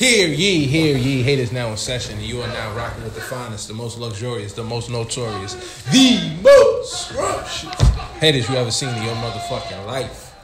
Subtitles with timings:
[0.00, 3.20] Hear ye, hear ye, haters now in session, and you are now rocking with the
[3.20, 5.54] finest, the most luxurious, the most notorious,
[5.92, 7.70] the most scrumptious
[8.18, 10.34] haters you ever seen in your motherfucking life.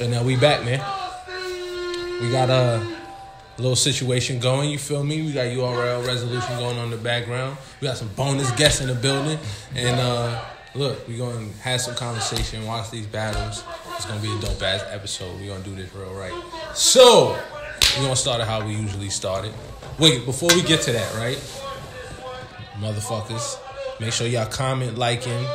[0.00, 0.80] And now we back, man.
[2.20, 2.84] We got a
[3.58, 5.22] little situation going, you feel me?
[5.22, 7.56] We got URL resolution going on in the background.
[7.80, 9.38] We got some bonus guests in the building.
[9.76, 10.44] And uh
[10.74, 13.64] look, we're gonna have some conversation, watch these battles.
[13.96, 15.40] It's gonna be a dope ass episode.
[15.40, 16.34] We're gonna do this real right.
[16.74, 17.38] So,
[17.96, 19.52] we're gonna start it how we usually started.
[19.98, 21.38] Wait, before we get to that, right?
[22.78, 23.58] Motherfuckers,
[24.00, 25.46] make sure y'all comment, liking,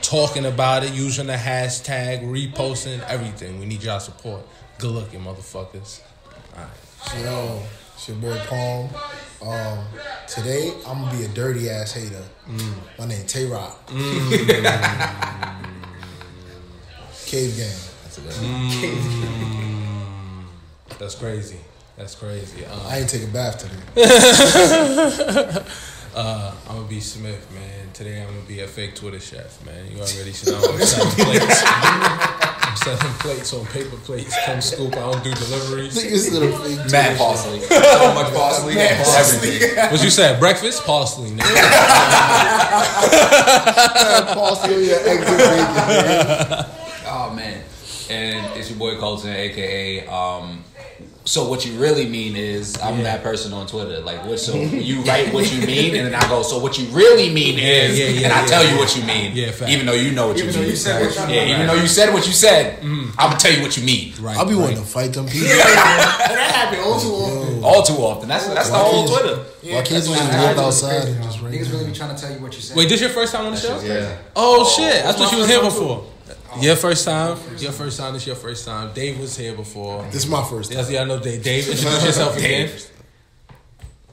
[0.00, 3.60] talking about it, using the hashtag, reposting, everything.
[3.60, 4.46] We need y'all support.
[4.78, 6.00] Good looking, motherfuckers.
[6.54, 7.22] Alright.
[7.22, 7.62] Yo,
[7.94, 8.88] it's your boy Palm.
[9.42, 9.84] Um,
[10.26, 12.22] today I'm gonna be a dirty ass hater.
[12.98, 13.86] My name Tay Roc.
[17.26, 17.78] Cave Gang.
[18.02, 18.34] That's a good.
[20.98, 21.58] That's crazy.
[21.96, 22.64] That's crazy.
[22.64, 23.76] Uh, I ain't take a bath today.
[26.14, 27.90] uh, I'm gonna be Smith, man.
[27.92, 29.90] Today I'm gonna be a fake Twitter chef, man.
[29.90, 32.53] You already know I'm selling plates.
[32.74, 34.34] I'm selling plates on paper plates.
[34.44, 34.96] Come scoop.
[34.96, 35.96] I don't do deliveries.
[35.96, 37.60] Niggas to the fake Mad parsley.
[37.60, 38.76] So much parsley.
[38.76, 39.76] Everything.
[39.92, 40.40] What you said?
[40.40, 40.82] Breakfast?
[40.84, 41.44] Parsley, nigga.
[44.34, 46.66] Parsley on your exit bacon, man.
[47.06, 47.62] Oh man.
[48.10, 50.64] And it's your boy Colton, aka um
[51.24, 54.00] so what you really mean is I'm that person on Twitter.
[54.00, 56.86] Like what so you write what you mean and then I go, so what you
[56.88, 58.72] really mean is yeah, yeah, and I yeah, tell yeah.
[58.72, 59.32] you what you mean.
[59.34, 59.70] Yeah, fact.
[59.70, 60.68] Even though you know what Even you mean.
[60.70, 61.54] you said what you yeah, mean.
[61.54, 64.12] even though you said what you said, I'm gonna tell you what you mean.
[64.20, 64.36] Right.
[64.36, 64.60] I'll be right.
[64.60, 65.48] wanting to fight them people.
[65.48, 67.64] that happened all too often.
[67.64, 68.28] All too often.
[68.28, 69.44] That's that's the whole can't- Twitter.
[69.64, 72.30] Why can't you just why walk outside and just Niggas really be trying to tell
[72.30, 72.76] you what you said.
[72.76, 73.80] Wait, this your first time on the show?
[73.80, 74.18] Yeah.
[74.36, 75.04] Oh, shit!
[75.04, 76.04] I thought my you was here before.
[76.60, 77.38] Your first time.
[77.58, 78.12] Your first time.
[78.12, 78.92] This is your first time.
[78.94, 80.02] Dave was here before.
[80.04, 80.78] This is my first time.
[80.78, 81.42] Yes, yeah, I know Dave.
[81.42, 82.70] Dave, introduce yourself again.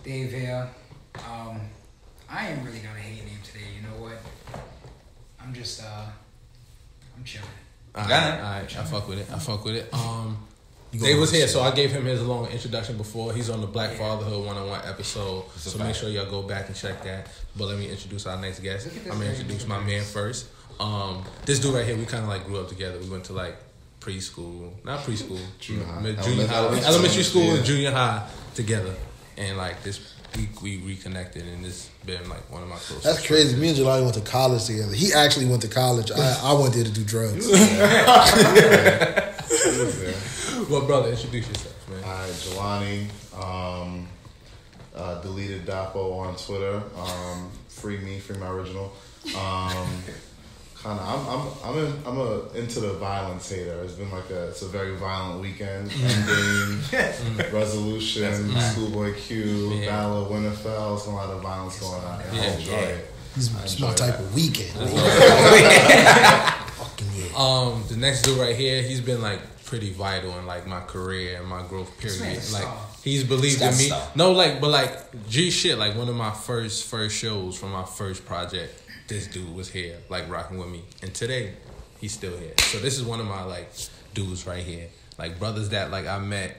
[0.03, 0.69] Dave here.
[1.15, 1.61] Um,
[2.29, 3.59] I ain't really got a hate name today.
[3.75, 4.17] You know what?
[5.39, 6.05] I'm just uh,
[7.17, 7.47] I'm chilling.
[7.93, 8.35] All right, Yeah.
[8.37, 9.27] all right, I fuck with it.
[9.31, 9.93] I fuck with it.
[9.93, 10.37] Um,
[10.97, 13.33] Dave was here, so I gave him his long introduction before.
[13.33, 16.41] He's on the Black Fatherhood one on one episode, a so make sure y'all go
[16.41, 17.27] back and check that.
[17.55, 18.87] But let me introduce our next guest.
[18.87, 20.47] Look at this I'm gonna introduce my man first.
[20.81, 22.97] Um, this dude right here, we kind of like grew up together.
[22.99, 23.55] We went to like
[23.99, 26.01] preschool, not preschool, Junior high.
[26.01, 27.63] mid- junior high, Elementary elementary school, school, and yeah.
[27.65, 28.95] junior high together,
[29.37, 33.03] and like this week we reconnected, and it's been like one of my closest.
[33.03, 33.55] That's crazy.
[33.57, 34.93] Me and Jelani went to college together.
[34.93, 36.11] He actually went to college.
[36.11, 37.47] I, I went there to do drugs.
[40.69, 42.03] Well, brother, introduce yourself, man.
[42.03, 43.07] Hi, Jelani.
[43.35, 44.07] Um,
[44.95, 46.81] uh, Dapper Dablo on Twitter.
[46.95, 48.93] Um, free me, free my original.
[49.35, 49.87] Um,
[50.83, 53.81] kind of, I'm, I'm, I'm, in, I'm a, into the violence hater.
[53.83, 55.89] It's been like a, it's a very violent weekend.
[55.91, 59.89] Endgame, resolution, Schoolboy Q, Yeah.
[59.89, 60.95] Battle of Winterfell.
[60.97, 62.21] It's a lot of violence going on.
[62.21, 62.53] I Yeah.
[62.55, 62.77] enjoy Yeah.
[62.79, 63.05] it.
[63.37, 64.19] It's, my type that.
[64.19, 64.71] of weekend.
[66.77, 67.25] Fucking yeah.
[67.37, 71.37] Um, the next dude right here, he's been like pretty vital in like my career
[71.39, 72.19] and my growth period.
[72.35, 72.77] Like star.
[73.03, 73.85] he's believed in me.
[73.85, 74.07] a star.
[74.15, 77.85] No, like but like G shit, like one of my first first shows from my
[77.85, 78.73] first project,
[79.11, 80.83] this dude was here, like rocking with me.
[81.01, 81.53] And today,
[81.99, 82.53] he's still here.
[82.59, 83.69] So this is one of my like
[84.13, 84.87] dudes right here.
[85.17, 86.55] Like brothers that like I met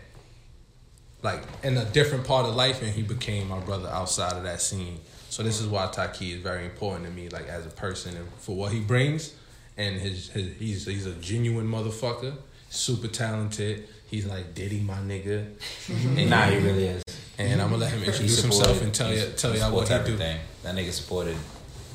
[1.22, 4.60] like in a different part of life and he became my brother outside of that
[4.60, 5.00] scene.
[5.30, 8.28] So this is why Taqee is very important to me, like as a person and
[8.38, 9.34] for what he brings.
[9.78, 12.34] And his, his he's he's a genuine motherfucker,
[12.69, 13.88] super talented.
[14.08, 15.54] He's like Diddy, my nigga.
[15.86, 16.19] Mm-hmm.
[16.19, 17.02] And, Nah, he really is.
[17.38, 20.19] and I'm gonna let him introduce himself and tell you tell y'all what he do.
[20.19, 21.36] That nigga supported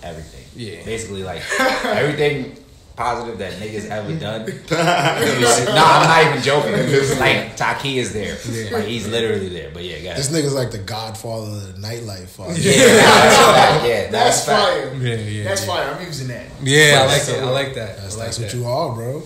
[0.03, 0.45] everything.
[0.55, 0.83] Yeah.
[0.85, 2.55] Basically, like everything
[2.95, 4.45] positive that niggas ever done.
[4.71, 6.71] no, I'm not even joking.
[7.19, 8.37] Like Taqee is there.
[8.71, 9.69] Like he's literally there.
[9.71, 10.29] But yeah, guys.
[10.29, 12.29] This nigga's like the godfather of the nightlife.
[12.29, 12.53] Father.
[12.57, 13.85] Yeah, that's fact.
[13.85, 14.61] Yeah, That's that's, fact.
[14.61, 14.93] fire.
[14.95, 15.73] Yeah, yeah, That's yeah.
[15.73, 15.93] fire.
[15.93, 16.45] I'm using that.
[16.61, 17.43] Yeah, I like That's that.
[17.43, 17.97] I like that.
[17.97, 18.43] That's, like that's that.
[18.45, 19.23] what you are, bro.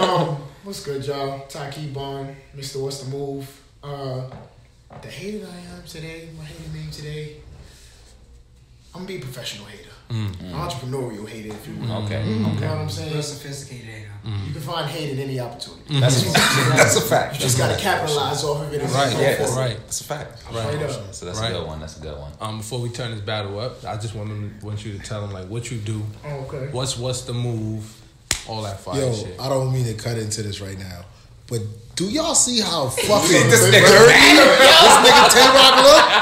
[0.00, 1.40] Um, what's good, y'all?
[1.48, 2.80] Taqee Bond, Mr.
[2.82, 3.62] What's the Move?
[3.82, 4.22] Uh,
[5.02, 7.36] the hater I am today, my hater name today.
[8.94, 10.28] I'm gonna be a professional hater, Mm.
[10.30, 10.52] Mm.
[10.52, 11.82] entrepreneurial hater, if you mm.
[11.82, 12.04] will.
[12.04, 12.62] Okay, You know what.
[12.64, 13.12] I'm saying?
[13.12, 14.08] Real sophisticated hater.
[14.24, 15.84] You can find hate in any opportunity.
[15.84, 16.00] Mm-hmm.
[16.00, 17.34] That's a, that's a fact.
[17.34, 18.82] You just gotta capitalize off of it.
[18.82, 19.52] Right, Yeah, that's.
[19.56, 19.76] Right.
[19.76, 20.38] that's a fact.
[20.40, 21.14] Straight up.
[21.14, 21.50] So that's Right.
[21.50, 21.80] a good one.
[21.80, 22.32] That's a good one.
[22.40, 25.20] Um, before we turn this battle up, I just want them, want you to tell
[25.22, 26.68] them like what you do, Oh, okay.
[26.72, 27.90] what's what's the move,
[28.46, 29.40] all that fire Yo, shit.
[29.40, 31.04] I don't mean to cut into this right now,
[31.46, 31.60] but
[31.98, 36.04] do y'all see how fucking This dirty nigga this nigga Tay Roc look?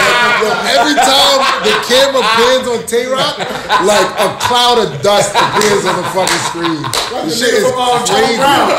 [0.00, 0.48] Like, yo,
[0.80, 3.38] every time the camera pans on Tay Roc,
[3.84, 6.82] like a cloud of dust appears on the fucking screen.
[6.82, 8.40] Like This the shit nigga is from, um, Charlie crazy.
[8.40, 8.70] Brown.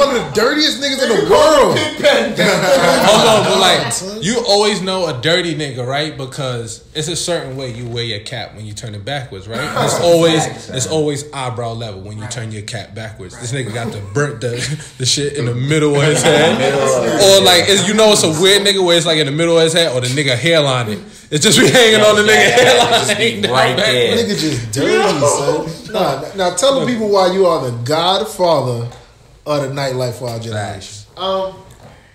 [0.00, 1.78] one of the dirtiest niggas in the world.
[3.06, 6.16] Hold on, but like you always know a dirty nigga, right?
[6.16, 9.84] Because it's a certain way you wear your cap when you turn it backwards, right?
[9.84, 13.38] It's always it's always eyebrow level when you turn your cap backwards.
[13.40, 14.50] This nigga got the burnt the,
[14.98, 18.30] the shit in the middle of his head, or like it's, you know it's a
[18.42, 20.88] weird nigga where it's like in the middle of his head, or the nigga hairline
[20.90, 20.98] it.
[21.30, 22.90] It's just be hanging on the nigga Yeah, hairline.
[22.90, 23.86] just be hanging down right back.
[23.92, 24.16] there.
[24.16, 25.20] Nigga just dirty,
[25.86, 25.92] son.
[25.92, 28.88] Nah, now tell the people why you are the godfather
[29.46, 30.80] of the nightlife for our generation.
[30.80, 31.06] Facts.
[31.16, 31.54] Um,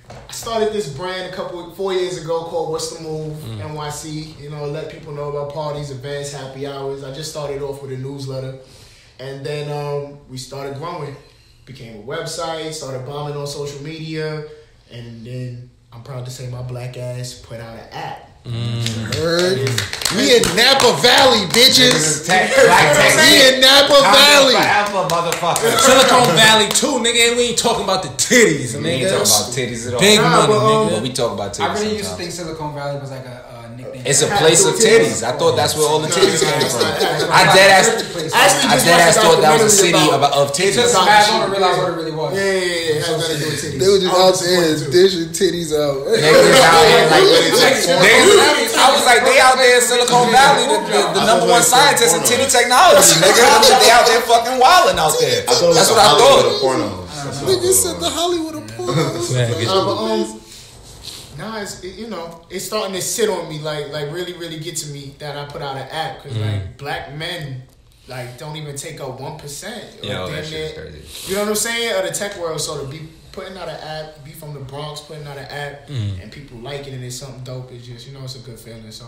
[0.10, 3.62] I started this brand a couple four years ago called What's the Move Mm.
[3.76, 4.40] NYC.
[4.42, 7.04] You know, let people know about parties, events, happy hours.
[7.04, 8.58] I just started off with a newsletter,
[9.20, 11.16] and then um, we started growing.
[11.66, 14.44] Became a website, started bombing on social media,
[14.92, 18.30] and then I'm proud to say my black ass put out an app.
[18.46, 19.58] Heard?
[20.16, 22.28] We in Napa Valley, bitches.
[22.28, 22.56] Tech.
[22.56, 24.54] We in Napa Valley.
[24.54, 25.76] Forever, motherfucker.
[25.80, 29.26] Silicon Valley too, nigga, and we ain't talking about the titties, We ain't nigga.
[29.26, 30.00] talking about titties at all.
[30.00, 30.92] Big Nah, money, but, um, nigga.
[30.94, 33.46] But we talk about titties I really used to think Silicon Valley was like a,
[33.50, 33.55] a
[33.94, 34.10] nickname.
[34.10, 35.22] It's a place of titties.
[35.22, 36.82] I thought that's where all the titties came from.
[37.32, 37.88] I I dead ass.
[38.34, 40.76] I just dead ass thought that was a city of, of titties.
[40.82, 42.34] Just I don't realize what it really was.
[42.34, 42.98] Yeah, yeah, yeah.
[42.98, 43.80] It has nothing to do with titties.
[43.80, 45.98] They was just out there dishing titties out.
[46.10, 47.26] Niggas out here like
[48.76, 52.16] I was like, they out there in Silicon Valley, the, the, the number one scientist
[52.16, 53.42] in titty technology, nigga.
[53.80, 55.44] They out there fucking wilding out there.
[55.48, 56.46] I thought it was That's what I thought.
[56.46, 57.08] of pornos.
[57.26, 58.10] That's what I Niggas thought said the.
[58.10, 59.32] Hollywood of pornos.
[59.32, 60.42] Um, Yeah, get Uh, but um,
[61.38, 64.60] nah, it's it, you know it's starting to sit on me like like really really
[64.60, 66.46] get to me that I put out an app because mm.
[66.46, 67.64] like black men
[68.08, 69.84] like don't even take up one percent.
[70.04, 71.32] Yo, that shit's crazy.
[71.32, 71.98] You know what I'm saying?
[71.98, 75.02] Of the tech world, so to be putting out an app, be from the Bronx,
[75.02, 76.22] putting out an app, mm.
[76.22, 77.72] and people like it and it's something dope.
[77.72, 78.92] It's just you know it's a good feeling.
[78.92, 79.06] So.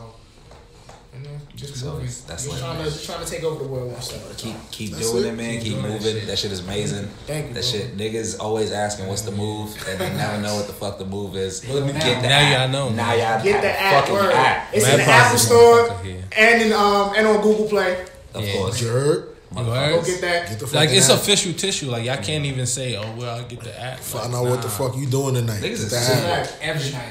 [1.15, 2.05] You know, just So moving.
[2.05, 2.91] that's just lit, trying man.
[2.91, 5.23] to trying to take over the world one step at a Keep keep That's doing
[5.25, 5.27] it.
[5.29, 5.53] it, man.
[5.55, 6.13] Keep Keep doing that moving.
[6.15, 6.27] shit.
[6.27, 7.07] That shit is amazing.
[7.25, 7.71] Thank you, That bro.
[7.71, 11.05] shit, niggas always asking what's the move, and they never know what the fuck the
[11.05, 11.65] move is.
[11.67, 12.59] Well, now- Get the now app.
[12.59, 14.33] y'all know, Now y'all Get the app fucking word.
[14.33, 14.69] app.
[14.73, 16.01] It's Man, in the Apple Store
[16.37, 18.05] and in um and on Google Play.
[18.35, 18.53] Of Yeah.
[18.53, 18.79] course.
[18.79, 19.33] Jerk.
[19.57, 20.49] You Go get that.
[20.49, 21.15] Get the Like it's app.
[21.19, 21.89] official tissue.
[21.89, 24.61] Like y'all can't even say, "Oh well, I'll get the app." Find Like, out what
[24.61, 25.59] the fuck you doing tonight.
[25.61, 26.17] Niggas Get is the sick.
[26.17, 26.45] app.
[26.47, 26.53] Fact.
[26.61, 27.03] Every night.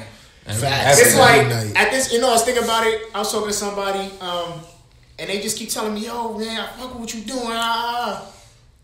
[0.47, 0.99] Facts.
[1.01, 1.73] It's like night.
[1.75, 3.01] at this, you know, I was thinking about it.
[3.13, 4.59] I was talking to somebody, um,
[5.19, 8.23] and they just keep telling me, "Yo, man, I fuck with what you doing." Ah,
[8.25, 8.31] ah.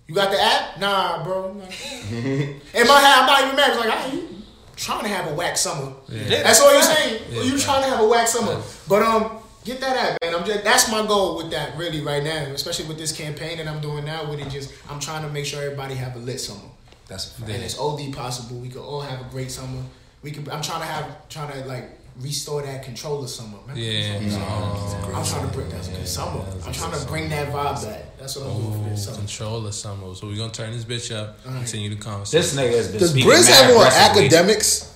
[0.08, 0.80] you got the app?
[0.80, 1.52] Nah, bro.
[1.52, 3.70] I'm In my head, I'm not even mad.
[3.70, 4.28] It's like, ah, you
[4.76, 5.94] trying to have a whack summer.
[6.10, 7.22] That's all you're saying.
[7.32, 8.62] you trying to have a whack summer.
[8.90, 10.36] But um, get that app, man.
[10.36, 13.68] I'm just that's my goal with that really right now, especially with this campaign that
[13.68, 14.30] I'm doing now.
[14.30, 16.70] With it, just I'm trying to make sure everybody have a lit summer.
[17.08, 17.52] That's a fact.
[17.52, 18.58] and it's OD possible.
[18.58, 19.84] We could all have a great summer.
[20.24, 20.48] We could.
[20.50, 21.86] I'm trying to have trying to like
[22.22, 23.58] restore that controller summer.
[23.68, 24.20] Remember Yeah.
[24.20, 25.16] controller?
[25.16, 26.42] I'm trying to bring that's a good summer.
[26.66, 28.18] I'm trying to bring that vibe back.
[28.20, 29.18] That's what I'm doing for this Oh, summer.
[29.18, 30.16] control of summer.
[30.16, 31.44] So we're gonna turn this bitch up.
[31.44, 34.90] Continue the This nigga has been Does speaking Briz have more Akademiks?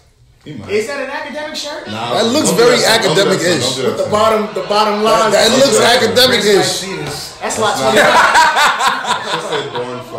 [0.46, 1.88] Is that an academic shirt?
[1.88, 3.16] Nah, That looks very that, son.
[3.16, 3.66] Don't do that, academic-ish.
[3.66, 3.84] son.
[3.84, 5.32] Don't do The bottom, the bottom That, line.
[5.34, 6.66] that looks Briz might academic-ish.
[6.68, 7.34] see this.
[7.42, 9.34] That's like That's 25.
[9.34, 9.76] Just say born fly.
[9.76, 10.17] That's not academic.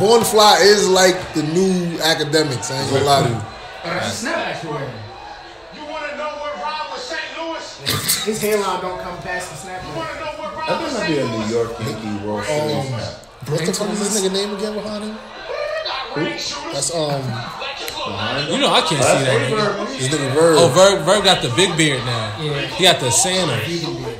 [0.00, 2.70] Born Fly is like the new Akademiks.
[2.72, 3.40] I ain't gonna lie to you.
[3.84, 4.70] But snap you.
[4.70, 7.20] You wanna know what rhyme with St.
[7.36, 8.24] Louis?
[8.24, 9.82] His hairline don't come past the snap.
[9.84, 11.30] You wanna know what I rhyme think with that'd St.
[11.30, 13.14] be a New York Yankee World Series hat.
[13.46, 15.16] What the fuck is this nigga name again behind him?
[16.72, 17.22] That's um
[18.50, 19.98] You know I can't see that nigga.
[19.98, 20.56] this nigga Verb.
[20.58, 22.40] Oh, Verb, Verb got the big beard now.
[22.40, 22.66] Yeah.
[22.66, 23.60] He got the Santa.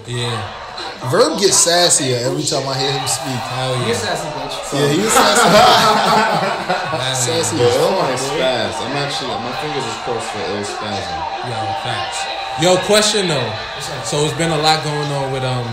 [0.06, 0.59] Yeah.
[1.08, 3.40] Verb gets sassier every time I hear him speak.
[3.56, 4.04] Hell You're yeah.
[4.04, 4.54] sassy, bitch.
[4.76, 5.48] Yeah, he's sassy.
[5.48, 7.56] Hell sassy.
[7.56, 8.16] Yo, as ill fuck, my bro.
[8.20, 8.74] spaz.
[8.84, 11.16] I'm actually my fingers is crossed for ill spasm.
[11.48, 12.20] Yo, facts.
[12.60, 13.48] Yo, question though.
[14.04, 15.64] So it's been a lot going on with um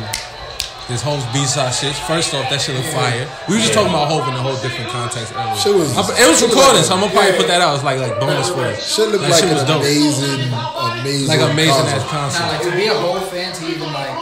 [0.87, 1.91] this whole B-side shit.
[2.07, 3.27] First off, that shit was fire.
[3.51, 5.51] We were just talking about Hov in a whole different context earlier.
[5.59, 7.59] Shit was- I- it was shit was recorded, like- so I'm gonna probably put that
[7.59, 7.75] out.
[7.75, 8.79] It's like like bonus for it.
[8.79, 9.83] Shit look That like shit an was dope.
[9.83, 12.39] amazing, amazing, Like amazing ass concert.
[12.39, 14.15] Now, like to be a whole fan to even like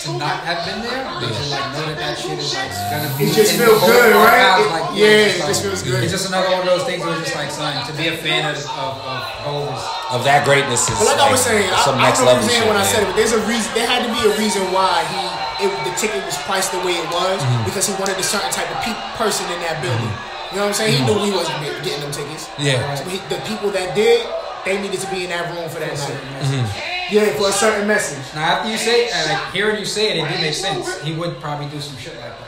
[0.00, 3.12] to not have been there, but to like know that that shit is like gonna
[3.20, 3.28] be.
[3.28, 4.40] It just in feels the whole good, right?
[4.40, 6.00] archives, It- like, yeah, it it's just feels good.
[6.00, 8.16] It's just another one of those things where it's just like, son, to be a
[8.16, 8.96] fan of of,
[9.44, 12.32] of Of that greatness is But like I was saying, I, some I next don't
[12.32, 13.68] know level shit, saying when I said it, but there's a reason.
[13.76, 15.20] There had to be a reason why he
[15.64, 17.64] it, the ticket was priced the way it was Mm-hmm.
[17.68, 20.00] because he wanted a certain type of pe- person in that building.
[20.00, 20.56] Mm-hmm.
[20.56, 20.92] You know what I'm saying?
[20.96, 21.20] He mm-hmm.
[21.20, 22.48] knew he wasn't getting them tickets.
[22.58, 22.80] Yeah.
[22.96, 24.24] So he, the people that did,
[24.64, 26.16] they needed to be in that room for that night.
[26.16, 26.89] Mm-hmm.
[27.10, 27.26] Mm-hmm.
[27.26, 28.22] Yeah, for a certain message.
[28.34, 31.00] Now, after you say, uh, like hearing you say it, it do make sense.
[31.02, 32.46] He would probably do some shit like that.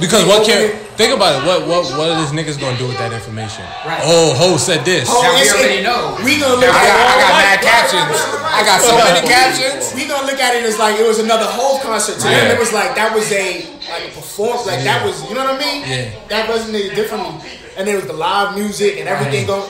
[0.00, 1.46] Because what can think about it?
[1.48, 3.64] What what what are these niggas gonna do with that information?
[3.80, 3.96] Right.
[4.04, 5.08] Oh, Hov said this.
[5.08, 6.20] Oh, Now we it's- already know.
[6.20, 8.20] We gonna I look got, at I got all mad captions.
[8.44, 9.94] I got so many captions.
[9.96, 12.20] We gonna look at it as like it was another whole concert.
[12.20, 12.52] To them, Yeah.
[12.52, 14.66] it was like that was a like a performance.
[14.68, 15.80] Like that was, you know what I mean?
[15.88, 16.10] Yeah.
[16.28, 17.40] That wasn't resonated differently.
[17.76, 19.66] And there was the live music and everything going.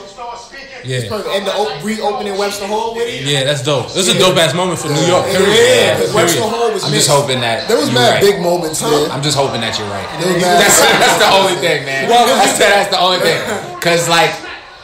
[0.85, 3.25] Yeah, And the op- reopening Webster Hall with it.
[3.25, 3.89] yeah, that's dope.
[3.89, 5.25] It was a dope ass moment for New York.
[5.25, 5.97] Yeah, Period.
[5.97, 6.83] because Webster Hall was.
[6.85, 8.21] I'm just hoping that There was you're mad right.
[8.21, 9.09] big moments there.
[9.09, 10.05] I'm just hoping that you're right.
[10.21, 12.05] There was mad- That's, that's the only thing, man.
[12.05, 13.41] Well, That's, that's the only thing.
[13.81, 14.29] Cause like,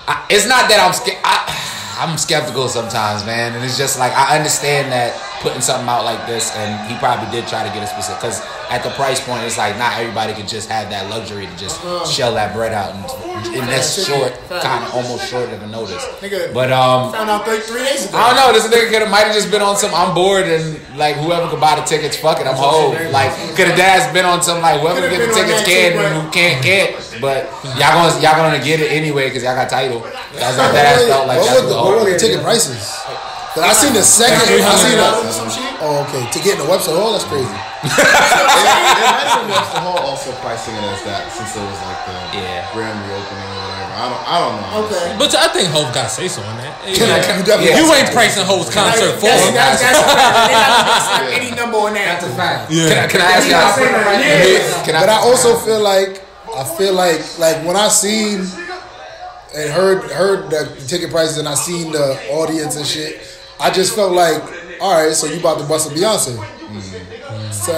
[0.09, 1.21] I, it's not that I'm scared.
[2.01, 6.25] I'm skeptical sometimes, man, and it's just like I understand that putting something out like
[6.25, 8.21] this, and he probably did try to get a specific.
[8.21, 11.55] Cause at the price point, it's like not everybody could just have that luxury to
[11.57, 13.03] just shell that bread out, and,
[13.57, 16.05] and that's short, kind of almost short of a notice.
[16.23, 18.17] Nigga, But um, found out three, three days ago.
[18.17, 18.49] I don't know.
[18.55, 19.91] This nigga could have might have just been on some.
[19.93, 22.91] I'm bored and like whoever could buy the tickets, fuck it, I'm whole.
[23.11, 25.99] Like could have dad's been on some like whoever Coulda get the tickets can too,
[25.99, 26.91] and but- who can't can't.
[27.19, 27.45] But
[27.77, 29.99] y'all gonna y'all gonna get it anyway because y'all got title.
[30.33, 31.37] That's what that felt like.
[31.39, 32.79] what, That's were the, what what were all- the ticket prices?
[33.53, 34.47] 'Cause I seen the second.
[34.63, 35.03] I seen the.
[35.83, 36.23] Oh, oh, okay.
[36.31, 37.51] To get in the Webster Hall, that's crazy.
[37.81, 42.15] It might have Webster Hall also pricing it as that since it was like the
[42.37, 42.69] Yeah.
[42.73, 43.91] grand reopening or whatever.
[43.91, 44.23] I don't.
[44.23, 44.87] I don't know.
[44.87, 45.05] Okay.
[45.17, 46.79] But I think Hov got say so on that.
[46.95, 49.53] Can I- can you definitely- You ain't pricing Hov's concert for him.
[49.55, 50.47] that's, that's, a fact.
[50.47, 52.21] They not gonna slap any number on that.
[52.21, 52.69] That's a fact.
[52.69, 53.75] Can I, can I ask y'all?
[54.21, 54.83] Yeah.
[54.85, 56.21] Can I, But I also feel like
[56.55, 58.45] I feel like like when I seen
[59.55, 63.19] and heard heard the ticket prices and I seen the audience and shit,
[63.61, 64.41] I just felt like,
[64.81, 66.33] all right, so you about to bust a Beyonce.
[67.53, 67.77] So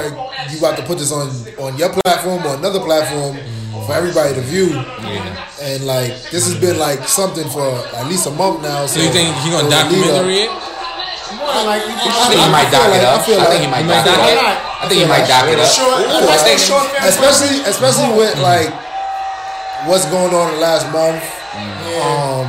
[0.49, 1.27] you about to put this on
[1.59, 3.35] on your platform or another platform
[3.85, 4.69] for everybody to view.
[4.71, 5.49] Yeah.
[5.61, 8.85] And like this has been like something for at least a month now.
[8.85, 10.51] So So you think he gonna it would lead up- documentary it?
[11.33, 13.19] More like, I think he might feel dock it up.
[13.19, 14.39] I think he might He might dock dock it it?
[14.39, 14.83] up.
[14.83, 15.67] I think he might dock it up.
[15.67, 17.03] short, Ooh, I think- short film.
[17.03, 18.69] especially especially with like
[19.89, 21.23] what's going on in the last month.
[21.99, 22.47] Um,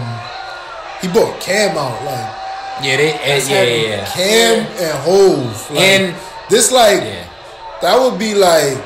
[1.03, 2.31] he brought Cam out like
[2.83, 4.05] Yeah, they, eh, yeah, yeah, yeah.
[4.07, 5.71] Cam and Hov.
[5.71, 6.15] Like, And-
[6.51, 7.25] this like Yeah.
[7.83, 8.77] that would be like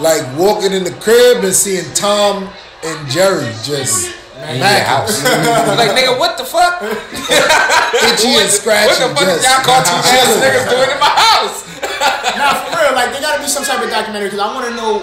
[0.00, 2.48] like walking in the crib and seeing Tom
[2.82, 4.10] and Jerry just
[4.42, 5.22] In your house.
[5.22, 6.82] like, nigga, what the fuck?
[6.82, 9.04] itchy and scratchy.
[9.04, 10.42] What the fuck is just y'all cartoon ass chilling.
[10.42, 11.62] niggas doing in my house?
[12.36, 12.94] Nah, for real.
[12.94, 15.02] Like, there gotta be some type of documentary because I want to know.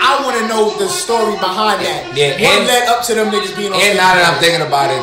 [0.00, 2.16] I want to know the story behind that.
[2.16, 4.62] Yeah, what and- led up to them niggas being on And now that I'm thinking
[4.64, 5.00] about it,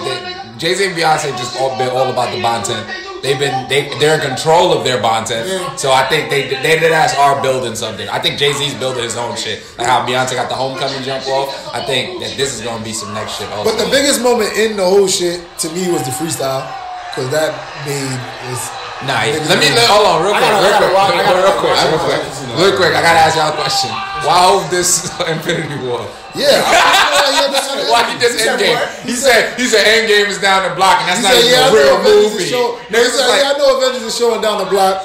[0.62, 2.86] Jay Z and Beyonce just all been all about the content.
[3.24, 5.50] They've been they they're in control of their content.
[5.50, 5.76] Yeah.
[5.76, 8.08] So I think they they did ass are building something.
[8.10, 9.66] I think Jay Z's building his own shit.
[9.80, 11.50] Like how Beyonce got the homecoming jump off.
[11.74, 13.50] I think that this is gonna be some next shit.
[13.50, 13.72] Also.
[13.72, 16.62] But the biggest moment in the whole shit to me was the freestyle
[17.10, 18.81] because that made this.
[19.02, 19.42] Nah, yeah.
[19.50, 21.74] let me let, hold on real quick, gotta- real quick, gotta- I gotta- real quick,
[21.74, 22.92] real quick, I gotta- real quick.
[22.94, 23.90] I gotta ask y'all a question.
[24.22, 26.06] Why Hov this Infinity War?
[26.38, 27.82] Yeah, I, I, yeah, that's what.
[27.92, 28.78] Why he just said Endgame?
[29.04, 31.58] He said he said Endgame is down the block, and that's He not said, even
[31.58, 32.46] yeah, I a real movie.
[32.46, 32.54] He
[32.94, 35.02] Niggas said, like, yeah, I know Avengers is showing down the block.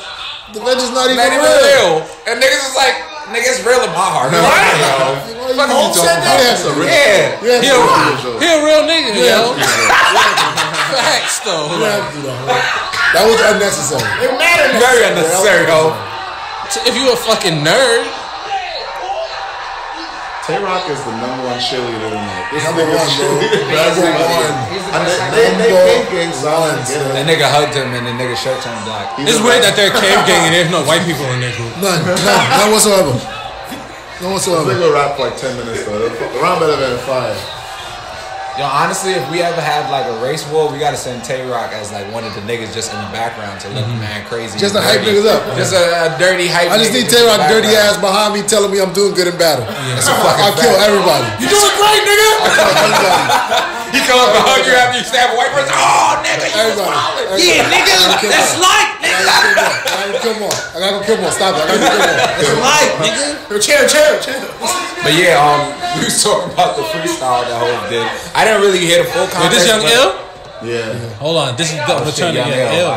[0.53, 1.59] The Avengers not even not even real.
[1.67, 1.93] real.
[2.29, 2.95] And niggas is like,
[3.33, 4.31] nigga, it's real in my heart.
[4.33, 5.35] Right, yo.
[5.57, 6.37] What Fuck you you said talking that?
[6.37, 6.43] about?
[6.43, 6.89] That's a real.
[6.91, 7.39] Yeah.
[7.43, 7.79] Yeah, He a,
[8.43, 9.55] he a real nigga, yo.
[10.93, 11.71] Facts though.
[13.15, 14.03] That was unnecessary.
[14.23, 14.77] It mattered.
[14.83, 15.95] Very unnecessary, though.
[16.85, 18.05] If you a fucking nerd,
[20.47, 23.27] Tay Roc is the number one cheerleader in the This Number nigga's one, bro.
[23.35, 23.67] cheerleader.
[23.67, 24.55] Number one.
[24.71, 27.11] He's the And they, they, they Number came gang so I one, don't get it.
[27.19, 29.19] That nigga hugged him, and the nigga shirt turned black.
[29.19, 31.51] He's it's weird rap- that they're cave gang and there's no white people in their
[31.59, 31.75] group.
[31.83, 32.15] None, none,
[32.63, 33.11] none whatsoever.
[33.11, 34.71] None This whatsoever.
[34.71, 35.99] nigga rap for like 10 minutes though.
[36.15, 37.35] The round better than fire.
[38.57, 41.73] Yo, honestly, if we ever have like a race war, we gotta send Tay Roc
[41.77, 44.01] as like one of the niggas just in the background to look mm-hmm.
[44.01, 44.59] man crazy.
[44.59, 45.45] Just to hype niggas up.
[45.61, 46.73] Just a, a dirty hype.
[46.73, 49.37] I just need Tay Roc dirty ass behind me telling me I'm doing good in
[49.37, 49.69] battle.
[49.69, 51.29] That's a fucking I'll kill everybody.
[51.37, 53.73] You doing great, nigga.
[53.87, 53.99] Everybody.
[53.99, 55.71] He come up and hug you after you stab a white person.
[55.73, 56.91] Oh, nigga, you was Everybody.
[56.91, 57.39] wildin'.
[57.39, 58.67] Yeah, nigga, I gotta kill that's more.
[58.67, 59.25] light, I nigga.
[59.87, 60.57] gotta kill more.
[60.57, 61.33] I gotta kill more.
[61.33, 61.63] Stop it.
[61.63, 62.19] I gotta kill more.
[62.37, 63.59] That's light, nigga.
[63.63, 64.41] Chill, chill, chill.
[65.07, 68.03] But yeah, um, we was talking about the freestyle that Hov did.
[68.35, 69.63] I didn't really hear the full Wait, context.
[69.63, 70.11] this young but- ill?
[70.65, 70.93] Yeah.
[71.21, 72.91] Hold on, this is the Oh, shit, return of Young young Ill.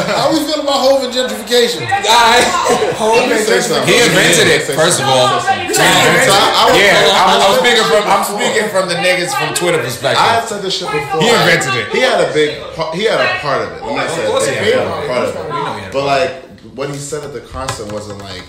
[0.18, 1.82] How we feel about Hov and gentrification?
[1.86, 3.86] Let me say something.
[3.88, 5.40] He invented it, first of all.
[5.40, 6.26] Say something.
[6.26, 8.96] So I- I was- Yeah, I'm, I'm I was- speaking from I'm speaking from the
[9.00, 10.20] niggas from Twitter perspective.
[10.22, 10.40] I perspective.
[10.40, 11.20] have said this shit before.
[11.22, 11.86] He invented it.
[11.92, 12.62] He had a big.
[12.74, 13.82] part- He had a part of it.
[13.82, 15.28] Let me not say course he had a part, part.
[15.28, 15.44] of it.
[15.44, 16.30] We know he had a But like
[16.78, 18.46] when he said that the concept wasn't like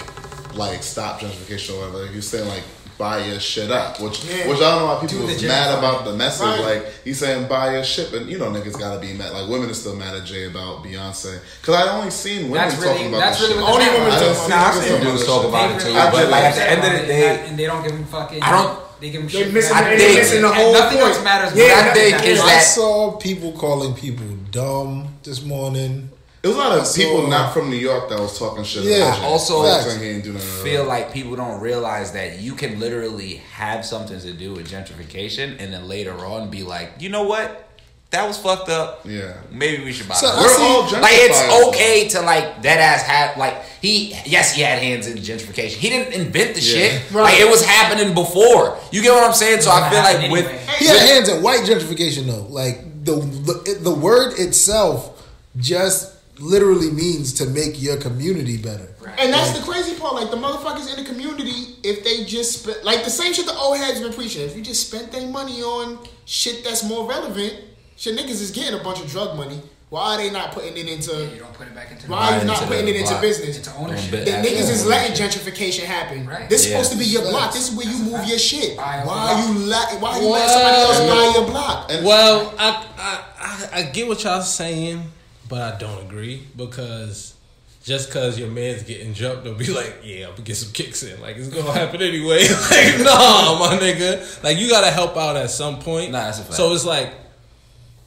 [0.55, 2.07] like stop gentrification or whatever.
[2.07, 2.63] He was saying like
[3.03, 4.47] buy your shit up, which Yeah.
[4.47, 5.77] which I don't know why people Do the was mad gentrifying.
[5.79, 6.47] about the message.
[6.47, 6.59] Right.
[6.71, 9.31] Like he's saying buy your shit, but you know niggas gotta be mad.
[9.33, 12.75] Like women are still mad at Jay about Beyonce because I only seen women That's
[12.75, 13.61] talking really about that's really shit.
[13.61, 14.35] what Only they're women mad I about.
[14.37, 16.31] don't see I niggas seen talking dudes about talk about it too, I but just-
[16.31, 18.41] like at the end of the day, and they don't give him fucking.
[18.41, 19.51] I don't- They give him shit.
[19.53, 19.75] missing.
[19.75, 21.13] I think- missing the and whole nothing point.
[21.13, 21.51] else matters.
[21.59, 26.09] Yeah, I think that- is I saw people calling people dumb this morning.
[26.43, 28.83] It was a lot of I people not from New York that was talking shit.
[28.83, 29.15] Yeah.
[29.15, 30.63] about Also, Like, saying he ain't do nothing at all.
[30.65, 35.55] feel like people don't realize that you can literally have something to do with gentrification
[35.59, 37.69] and then later on be like, you know what?
[38.09, 39.05] That was fucked up.
[39.05, 39.35] Yeah.
[39.51, 40.35] Maybe we should buy So that.
[40.37, 44.53] I We're see- all Like it's okay to like that ass have like he yes
[44.53, 45.77] he had hands in gentrification.
[45.77, 46.75] He didn't invent the Yeah.
[46.99, 47.11] shit.
[47.11, 47.23] Right.
[47.23, 48.77] Like it was happening before.
[48.91, 49.61] You get what I'm saying?
[49.61, 50.77] So I feel like Happened with.
[50.77, 52.45] He had hands in white gentrification though.
[52.49, 55.25] Like the the, the word itself
[55.57, 56.12] just
[56.43, 58.89] literally means to make your community better.
[59.17, 60.15] And that's the crazy part.
[60.15, 63.53] Like the motherfuckers in the community, if they just spent like the same shit the
[63.55, 64.41] old heads been preaching.
[64.43, 67.53] If you just spent their money on shit that's more relevant,
[67.95, 69.61] shit niggas is getting a bunch of drug money.
[69.89, 71.11] Why are they not putting it into?
[71.31, 72.09] You don't put it back into.
[72.09, 73.21] Why are you not the putting it into block.
[73.21, 73.57] business?
[73.57, 74.09] Into ownership.
[74.09, 76.25] Bit- The niggas is letting gentrification happen.
[76.25, 76.49] Right.
[76.49, 76.77] This is Yeah.
[76.81, 77.53] supposed to be your block.
[77.53, 78.75] This is where you move your shit.
[78.75, 80.01] Why are you let?
[80.01, 81.91] Why are you letting somebody else buy your block?
[81.91, 85.03] And- Well, I, I I I get what y'all saying,
[85.49, 87.35] but I don't agree because
[87.83, 91.03] just because your man's getting jumped, they'll be like, yeah, I'm gonna get some kicks
[91.03, 91.19] in.
[91.21, 92.39] Like it's gonna happen anyway.
[92.71, 94.43] like nah, my nigga.
[94.43, 96.11] Like you gotta help out at some point.
[96.11, 96.55] Nah, that's a fact.
[96.55, 97.13] So it's like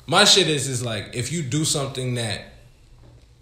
[0.06, 2.42] my shit is is like if you do something that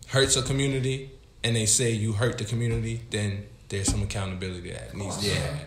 [0.08, 1.10] hurts a community
[1.42, 5.34] and they say you hurt the community, then there's some accountability that needs to Yeah.
[5.34, 5.66] had.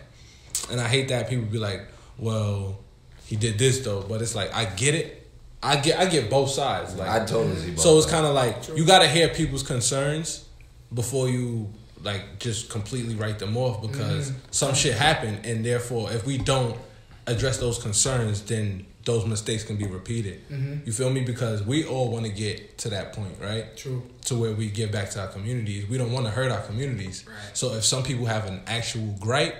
[0.70, 1.82] And I hate that people be like,
[2.18, 2.78] well,
[3.26, 5.17] he did this though, but it's like I get it.
[5.62, 6.94] I get I get both sides.
[6.94, 9.62] Like I totally see both So it's kind of like you got to hear people's
[9.62, 10.46] concerns
[10.92, 11.68] before you
[12.02, 14.38] like just completely write them off because mm-hmm.
[14.52, 16.78] some shit happened and therefore if we don't
[17.26, 20.46] address those concerns then those mistakes can be repeated.
[20.50, 20.84] Mm-hmm.
[20.84, 21.22] You feel me?
[21.22, 23.74] Because we all want to get to that point, right?
[23.74, 24.02] True.
[24.26, 25.88] To where we give back to our communities.
[25.88, 27.24] We don't want to hurt our communities.
[27.26, 27.56] Right.
[27.56, 29.56] So if some people have an actual gripe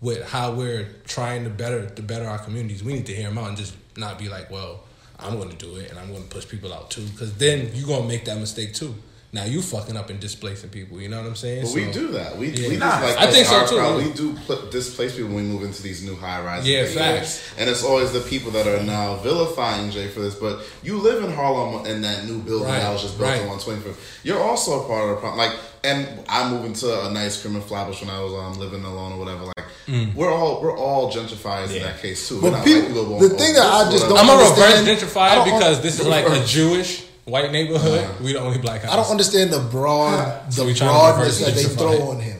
[0.00, 3.38] with how we're trying to better to better our communities, we need to hear them
[3.38, 4.84] out and just not be like, well,
[5.18, 7.70] I'm going to do it and I'm going to push people out too, because then
[7.74, 8.94] you're going to make that mistake too.
[9.34, 11.00] Now you fucking up and displacing people.
[11.00, 11.64] You know what I'm saying?
[11.64, 12.36] But we do that.
[12.36, 12.68] We, Yeah.
[12.68, 13.76] we Nah, just like I think so, too.
[13.76, 16.68] crowd, We do put, displace people when we move into these new high rises.
[16.68, 17.40] Yeah, facts.
[17.56, 20.34] And it's always the people that are now vilifying Jay for this.
[20.34, 23.40] But you live in Harlem in that new building Right, that was just built right.
[23.40, 23.96] on 125th.
[24.22, 25.38] You're also a part of the problem.
[25.38, 28.84] Like, and I moved into a nice crib in Flatbush when I was um, living
[28.84, 29.44] alone or whatever.
[29.44, 29.56] Like,
[29.88, 30.14] Mm.
[30.14, 32.40] we're all we're all gentrifiers in that case too.
[32.40, 34.94] But people- white people the thing that I just don't I'm a reverse understand- I
[34.94, 38.20] gentrifier don't because this is like a Jewish white neighborhood.
[38.20, 38.92] We the only black house.
[38.92, 42.38] I don't understand the broad, So the we trying broadness that they throw on him.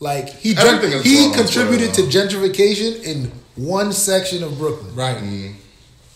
[0.00, 4.94] Like he Everything gen- he contributed to gentrification in one section of Brooklyn.
[4.94, 5.16] Right.
[5.16, 5.54] Mm.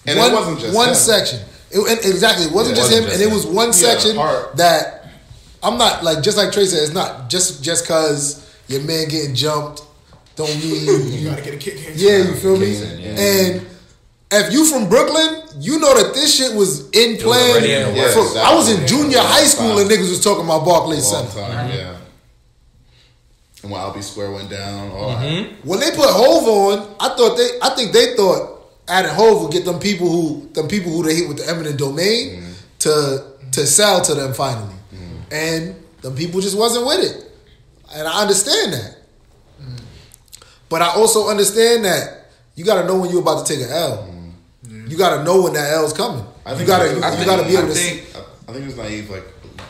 [0.07, 0.95] And one, it wasn't just one him.
[0.95, 1.41] section.
[1.71, 3.73] It, and exactly, it wasn't Yeah, it just wasn't him, just and it was one
[3.73, 4.57] He had a section part.
[4.57, 5.07] that
[5.63, 6.83] I'm not like just like Trey said.
[6.83, 9.83] It's not just just because your man getting jumped
[10.37, 11.93] don't mean You gotta get a kick in.
[11.97, 12.67] Yeah, you feel me?
[12.67, 13.19] Decent, yeah.
[13.19, 13.67] And
[14.33, 17.51] if you from Brooklyn, you know that this shit was in plan.
[17.51, 20.65] already in the for- I was in junior high school and niggas was talking about
[20.65, 21.31] Barclays Center.
[21.41, 21.97] time, yeah.
[23.63, 25.69] And when Albee Square went down, all Mm-hmm.
[25.69, 29.53] When they put Hov on, I thought they, I think they thought adding Hov would
[29.53, 32.53] get them people who, them people who they hit with the eminent domain Mm-hmm.
[32.81, 34.75] to to sell to them finally,
[35.31, 37.31] and them people just wasn't with it,
[37.95, 38.97] and I understand that.
[40.71, 43.71] But I also understand that you got to know when you're about to take an
[43.73, 44.09] L.
[44.93, 46.25] You got to know when that L's coming.
[46.45, 47.75] I you think got to it was- you, think- got to be able I to.
[47.75, 49.25] think- see- I, I think it was naive, like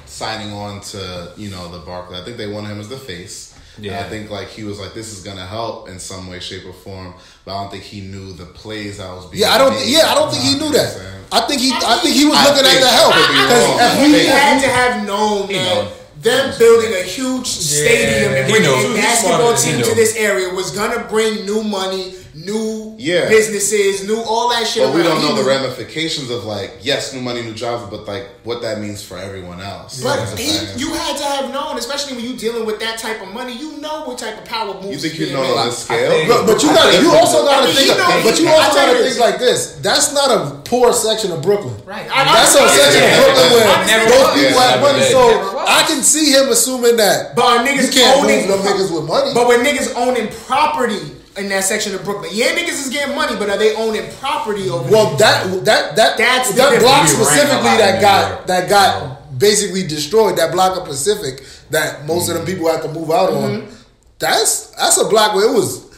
[0.06, 2.20] signing on to you know the Barclays.
[2.20, 3.54] I think they wanted him as the face.
[3.78, 3.92] Yeah.
[3.92, 4.00] Yeah.
[4.04, 6.72] I think like he was like this is gonna help in some way, shape, or
[6.74, 7.14] form.
[7.44, 9.42] But I don't think he knew the plays I was being.
[9.42, 9.72] Yeah, I don't.
[9.72, 9.88] made.
[9.88, 10.90] Yeah, I don't think he knew that.
[11.32, 11.70] I think he.
[11.72, 13.78] I think he was I looking at the help I could be because wrong.
[13.80, 18.68] if He he, had to have known that them building a huge stadium and bringing
[18.68, 23.28] a basketball team to this area was gonna bring new money, new Yeah.
[23.28, 24.84] businesses, new all that shit.
[24.86, 28.06] But we don't He know the ramifications of like, yes, new money, new jobs, but
[28.08, 30.00] like what that means for everyone else.
[30.02, 33.20] But That's he, you had to have known, especially when you dealing with that type
[33.22, 34.88] of money, you know what type of power moves.
[35.04, 35.56] You think you know made.
[35.56, 36.26] on this scale?
[36.28, 37.88] But, but you got to You also got I to mean, think.
[37.88, 39.78] you know, but you also got to think like this.
[39.82, 41.74] That's not a poor section of Brooklyn.
[41.84, 42.08] Right.
[42.08, 43.86] That's a I- I- section yeah, of Brooklyn yeah, where yeah.
[43.92, 45.02] Never those people Yeah, have money.
[45.04, 48.72] So I can see him assuming that But our you niggas can't owning move them
[48.72, 49.30] niggas with money.
[49.34, 51.00] But when niggas owning property
[51.36, 54.68] in that section of Brooklyn, yeah, niggas is getting money, but are they owning property
[54.68, 55.46] over Well, there?
[55.48, 59.38] that that that That's that block specifically You ran a lot that got that got
[59.38, 60.36] basically destroyed.
[60.36, 63.66] That block of Pacific that most of them people had to move out Mm-hmm.
[63.66, 63.68] on.
[64.18, 65.90] That's that's a block where it was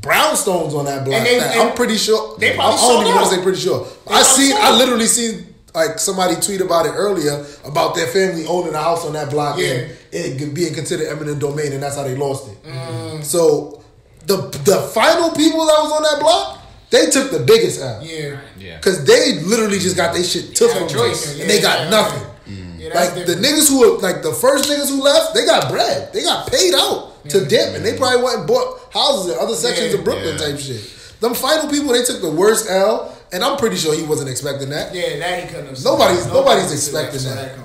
[0.00, 1.16] brownstones on that block.
[1.18, 2.36] And they- that and I'm pretty sure.
[2.38, 3.84] they I probably don't sold even want to say pretty sure.
[3.84, 4.50] They I probably seen.
[4.52, 8.78] sold I literally seen like somebody tweet about it earlier about their family owning a
[8.82, 9.66] house on that block Yeah.
[9.72, 12.62] and it being considered eminent domain, and that's how they lost it.
[12.64, 13.24] Mm.
[13.24, 13.82] So
[14.26, 16.60] the the final people that was on that block,
[16.90, 18.00] they took the biggest L.
[18.02, 18.78] yeah, Yeah.
[18.80, 21.26] Cause they literally just got their shit took Yeah, from choice.
[21.26, 22.22] them, Yeah, and they got yeah, nothing.
[22.48, 22.78] Mm.
[22.78, 23.42] yeah, that's Like different.
[23.42, 26.12] the niggas who were like the first niggas who left, they got bread.
[26.12, 29.54] They got paid out to dip, and they probably went and bought houses in other
[29.56, 29.98] sections Yeah.
[29.98, 30.46] of Brooklyn Yeah.
[30.46, 30.80] type shit.
[31.20, 34.68] Them final people, they took the worst L, and I'm pretty sure he wasn't expecting
[34.70, 34.94] that.
[34.94, 35.76] yeah, that he couldn't have.
[35.78, 35.84] seen.
[35.84, 37.56] Nobody's- nobody's expecting saw that.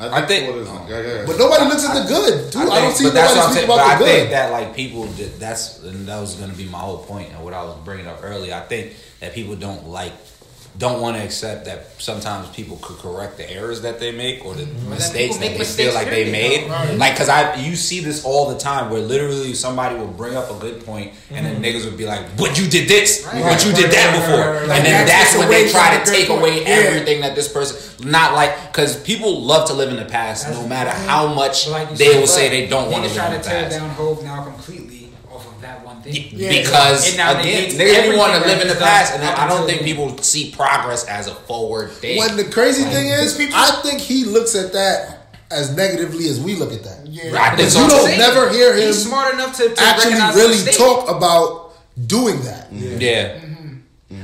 [0.00, 0.24] Coming, yeah.
[0.24, 0.72] I think- what is it?
[0.88, 1.26] Yeah, yeah, yeah.
[1.26, 2.52] But nobody looks at the good.
[2.52, 2.58] Too.
[2.58, 3.64] I, don't see nobody what I'm speak saying.
[3.64, 5.04] about But I the think that like people,
[5.38, 8.06] that's and that was going to be my whole point and what I was bringing
[8.06, 8.54] up earlier.
[8.54, 10.12] I think that people don't like,
[10.80, 14.54] don't want to accept that sometimes people could correct the errors that they make or
[14.54, 16.70] the mistakes people make that they feel like they made.
[16.70, 16.96] Right.
[16.96, 20.50] Like, cause I you see this all the time where literally somebody will bring up
[20.50, 21.64] a good point and then mm-hmm.
[21.64, 23.42] niggas would be like, "But you did this, Right.
[23.42, 24.78] but you did that before," right.
[24.78, 26.68] and then Like, that's that's when they try to take good away point.
[26.68, 26.74] Yeah.
[26.74, 27.76] everything that this person
[28.08, 31.90] not like because people love to live in the past no matter how much like
[31.90, 33.78] they will say they don't want to live try in to the tear past.
[33.78, 34.79] down Hov now completely
[36.00, 36.38] of that one thing.
[36.38, 36.62] Yeah.
[36.62, 39.22] Because And now they again, hate niggas everything want to live in the past, and
[39.24, 42.18] I don't think people see progress as a forward thing.
[42.18, 45.16] When the crazy thing is, people- I think he looks at that
[45.50, 47.06] as negatively as we look at that.
[47.06, 47.36] Yeah.
[47.42, 50.62] I think so you don't never hear him He's smart enough to, to actually really
[50.72, 51.72] talk about
[52.06, 52.72] doing that.
[52.72, 53.40] yeah,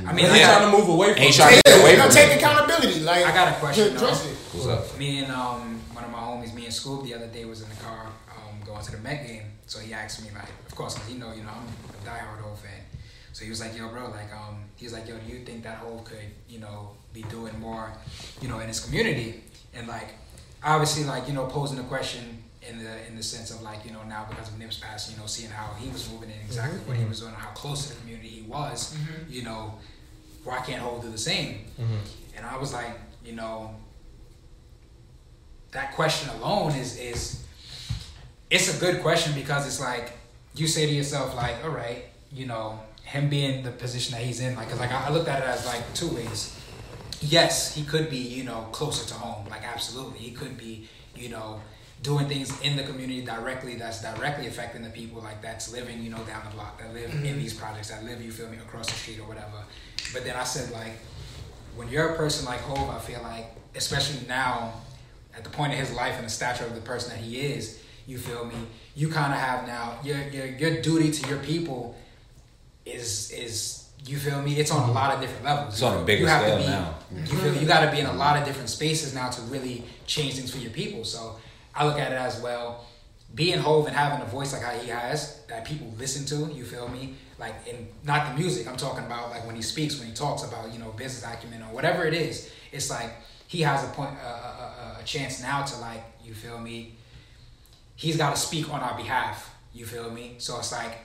[0.07, 1.37] I mean, He's I got, trying to move away from Ain't it.
[1.37, 2.37] trying to Take, get away from take it.
[2.37, 2.99] accountability.
[3.01, 4.33] Like I got a question, to address it.
[4.53, 4.97] What's up?
[4.97, 7.67] me and um, one of my homies, me and Scoop, the other day was in
[7.69, 9.43] the car um, going to the Met game.
[9.67, 12.43] So he asked me, like, of course, 'cause he know, you know, I'm a diehard
[12.45, 12.81] old fan.
[13.33, 15.63] So he was like, yo, bro, like, um, he was like, yo, do you think
[15.63, 17.91] that Hov could, you know, be doing more,
[18.41, 19.43] you know, in his community?
[19.73, 20.15] And like,
[20.63, 23.91] obviously, like, you know, posing the question in the in the sense of like, you
[23.91, 26.79] know, now because of Nip's passing, you know, seeing how he was moving and exactly
[26.79, 26.87] mm-hmm.
[26.87, 27.09] what he mm-hmm.
[27.09, 29.31] was doing, how close to the community he was, mm-hmm.
[29.31, 29.75] you know,
[30.43, 31.65] why can't Hov do the same?
[32.35, 32.91] And I was like,
[33.25, 33.75] you know,
[35.71, 37.43] that question alone is is
[38.49, 40.13] it's a good question because it's like
[40.55, 44.41] you say to yourself like all right you know him being the position that he's
[44.41, 46.53] in like 'cause, like I, I looked at it as like two ways.
[47.21, 50.19] Yes he could be you know closer to home like absolutely.
[50.19, 51.61] He could be you know
[52.03, 56.11] doing things in the community directly that's directly affecting the people like that's living you
[56.11, 57.39] know down the block that live in mm-hmm.
[57.39, 59.63] these projects that live you feel me across the street or whatever.
[60.13, 60.93] But then i said like
[61.77, 64.73] when you're a person like Hov, I feel like, especially now,
[65.35, 67.79] at the point of his life and the stature of the person that he is,
[68.07, 68.55] you feel me?
[68.95, 71.95] You kind of have now your your your duty to your people
[72.85, 74.55] is is you feel me?
[74.59, 75.73] It's on a lot of different levels.
[75.73, 76.95] It's on a bigger you have scale to be, now.
[77.11, 79.83] You feel you got to be in a lot of different spaces now to really
[80.05, 81.03] change things for your people.
[81.03, 81.35] So
[81.75, 82.85] I look at it as well.
[83.35, 86.63] Being Hov and having a voice like how he has that people listen to, you
[86.63, 87.15] feel me?
[87.37, 90.43] Like in not the music, I'm talking about like when he speaks, when he talks
[90.43, 92.49] about you know business acumen or whatever it is.
[92.71, 93.11] It's like
[93.47, 96.93] he has a point, a, a- a chance now to like you feel me.
[97.97, 99.53] He's got to speak on our behalf.
[99.73, 100.35] You feel me?
[100.37, 100.97] So it's like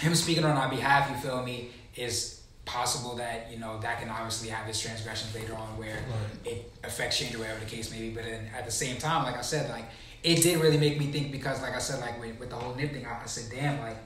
[0.00, 4.10] him speaking on our behalf, you feel me, is possible that, you know, that can
[4.10, 5.98] obviously have its transgressions later on where
[6.44, 8.10] it affects change or whatever the case may be.
[8.10, 9.86] But then at the same time, like I said, like
[10.22, 12.74] it did really make me think because like I said, like with, with the whole
[12.74, 13.96] nip thing, I, I said, damn, like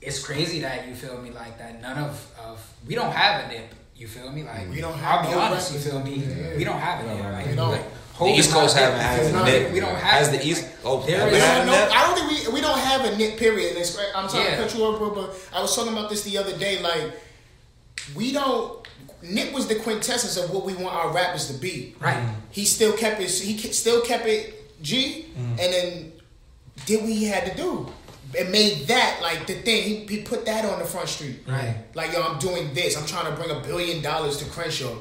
[0.00, 3.48] it's crazy that you feel me like that none of, of we don't have a
[3.52, 3.74] nip.
[3.96, 4.44] You feel me?
[4.44, 5.72] Like We don't I'll have be no honest.
[5.74, 6.14] You feel me?
[6.16, 6.56] Yeah.
[6.56, 7.24] We don't have a nip.
[7.24, 7.72] Like, We don't.
[7.72, 7.84] like,
[8.18, 10.46] The East Coast haven't had It's a not- We don't have Has a the.
[10.46, 10.66] East?
[10.84, 11.96] Oh, there have is they had I, a know, nip?
[11.96, 13.70] I don't think we we don't have a Nip period.
[13.72, 14.56] And it's, I'm sorry Yeah.
[14.56, 16.80] to cut you off, bro, but I was talking about this the other day.
[16.82, 17.12] Like
[18.14, 18.86] we don't.
[19.22, 21.94] Nick was the quintessence of what we want our rappers to be.
[22.00, 22.22] Right.
[22.50, 23.30] He still kept it.
[23.30, 25.50] He still kept it G, mm.
[25.50, 26.12] and then
[26.86, 27.92] did what he had to do.
[28.38, 29.82] And made that like the thing.
[29.84, 31.40] He, he put that on the front street.
[31.48, 31.76] Right.
[31.94, 32.96] Like yo, I'm doing this.
[32.96, 34.94] I'm trying to bring a billion dollars to Crenshaw.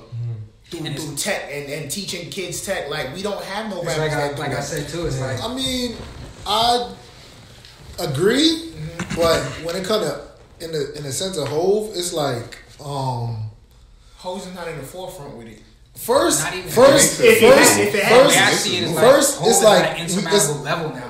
[0.70, 2.90] Through, And through tech and, and teaching kids tech.
[2.90, 5.06] Like we don't have no rappers like I, that do like I said too.
[5.06, 5.96] It's like I mean,
[6.46, 6.94] I
[8.00, 8.74] agree,
[9.16, 10.22] but when it comes to
[10.60, 13.50] in the in the sense of Hov, it's like um
[14.18, 15.60] Hov's is not in the forefront with it.
[15.96, 19.40] first Not even- first If first if it had- the first it is like first
[19.44, 21.07] it's like at an we- insurmountable it's- level now.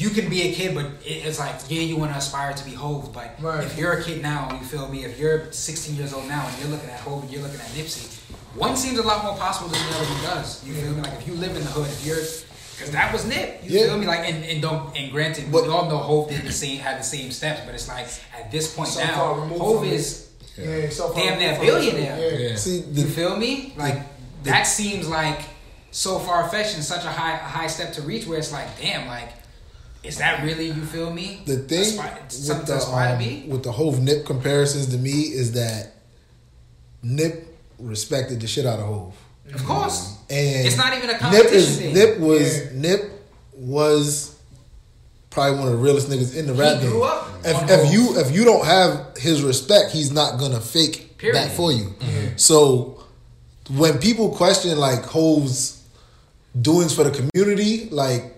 [0.00, 2.52] Like like you can be a kid, but it's like yeah, you want to aspire
[2.54, 3.12] to be Hov.
[3.12, 3.64] But Right.
[3.64, 5.04] if you're a kid now, you feel me?
[5.04, 7.66] If you're 16 years old now and you're looking at Hov and you're looking at
[7.74, 8.06] Nipsey,
[8.54, 10.64] one seems a lot more possible than the other one does.
[10.64, 11.02] You feel me?
[11.02, 12.16] Like if you live in the hood, if you're
[12.76, 13.60] because that was Nip.
[13.62, 13.86] You Yeah.
[13.88, 14.06] feel me?
[14.06, 16.98] Like and, and don't and granted, But- we all know Hov did the same had
[16.98, 18.06] the same steps, but it's like
[18.38, 19.94] at this point So now, removed Hov from it.
[19.94, 22.18] is Yeah, so far Damn near from- billionaire.
[22.20, 22.48] Yeah.
[22.48, 22.56] Yeah.
[22.56, 23.72] see you feel me?
[23.76, 23.96] Like
[24.44, 25.40] the- that seems like
[25.90, 28.26] so far fetched and such a high a high step to reach.
[28.26, 29.28] Where it's like, damn, like
[30.02, 31.42] is that really you feel me?
[31.46, 35.10] the thing Aspire- something with the aspire um, with the Hov Nip comparisons to me
[35.10, 35.92] is that
[37.02, 37.46] Nip
[37.78, 39.14] respected the shit out of Hov.
[39.54, 41.94] Of course, And It's not even a Nip competition is thing.
[41.94, 42.70] Nip was Yeah.
[42.74, 43.10] Nip
[43.54, 44.36] was
[45.30, 47.02] probably one of the realest niggas in the rap grew game.
[47.02, 47.92] up If, on if Hov.
[47.92, 51.36] you if you don't have his respect, he's not gonna fake Period.
[51.36, 51.94] that for you.
[52.36, 53.02] So
[53.70, 55.82] when people question like Hov's
[56.60, 58.36] doings for the community, like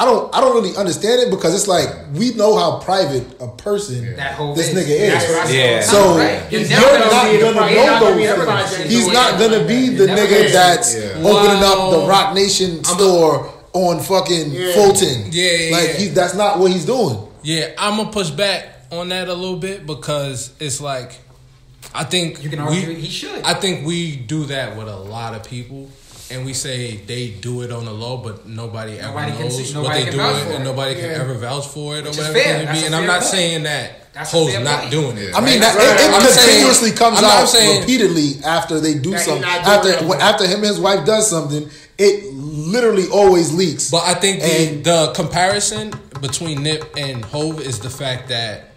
[0.00, 3.48] I don't I don't really understand it because it's like we know how private a
[3.48, 5.12] person that whole this nigga is.
[5.12, 5.54] That's what I said.
[5.54, 5.80] Yeah.
[5.82, 6.52] So Right.
[6.52, 8.90] You're you're not gonna gonna be the know pro- you're not gonna be those things.
[8.92, 11.28] He's not gonna be the nigga that's Yeah.
[11.30, 14.72] opening up the Roc Nation store on fucking Yeah.
[14.74, 15.28] Fulton.
[15.32, 15.96] Yeah, yeah, like yeah.
[15.98, 17.18] he that's not what he's doing.
[17.42, 21.12] Yeah, I'm gonna push back on that a little bit because it's like
[21.94, 23.42] I think You can we- argue he should.
[23.44, 25.88] I think we do that with a lot of people,
[26.30, 29.68] and we say they do it on the low, but nobody ever Nobody can knows
[29.70, 30.64] see- what they can do it, for and it.
[30.64, 32.84] nobody can ever vouch for it or Which is whatever it be.
[32.86, 33.30] And I'm not point.
[33.32, 34.90] saying that That's a Hov's not point.
[34.90, 35.34] doing it.
[35.34, 35.60] I mean, right?
[35.60, 36.00] that, Right.
[36.00, 39.44] it, it I'm continuously saying- comes I'm out saying- repeatedly after they do something.
[39.44, 40.08] After nothing.
[40.08, 43.90] when- after him and his wife does something, it literally always leaks.
[43.90, 48.70] But I think the, And- the comparison between Nip and Hov is the fact that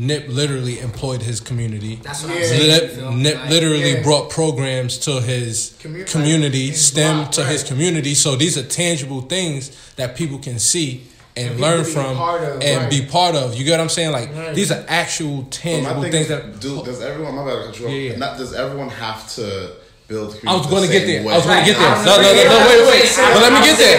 [0.00, 2.00] Nip literally employed his community.
[2.02, 2.40] That's what Yeah.
[2.40, 2.68] I'm saying.
[2.68, 3.14] Nip.
[3.16, 4.02] Nip Like, literally yeah.
[4.02, 8.14] brought programs to his Commu- community, like, STEM block, to his community.
[8.14, 11.02] So these are tangible things that people can see
[11.36, 12.90] and, And learn people be from of, and right.
[12.90, 13.54] be part of.
[13.56, 14.12] You get what I'm saying?
[14.12, 14.54] Like Right.
[14.54, 16.60] these are actual tangible my things is, that.
[16.60, 17.34] do, does everyone?
[17.36, 17.90] My bad, to cut.
[17.90, 18.16] Yeah, yeah.
[18.16, 19.72] Not does everyone have to
[20.08, 20.34] build?
[20.46, 21.22] I was going to get there.
[21.24, 21.32] way?
[21.34, 21.90] I was going to get there.
[22.08, 23.12] No, no, no, no, wait, wait.
[23.16, 23.98] But let me get there.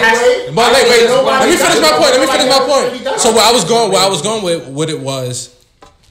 [0.52, 1.08] But wait, wait.
[1.08, 2.10] Let me finish my point.
[2.10, 3.20] Let me finish my point.
[3.20, 5.54] So where I was going, where I was going with what it was,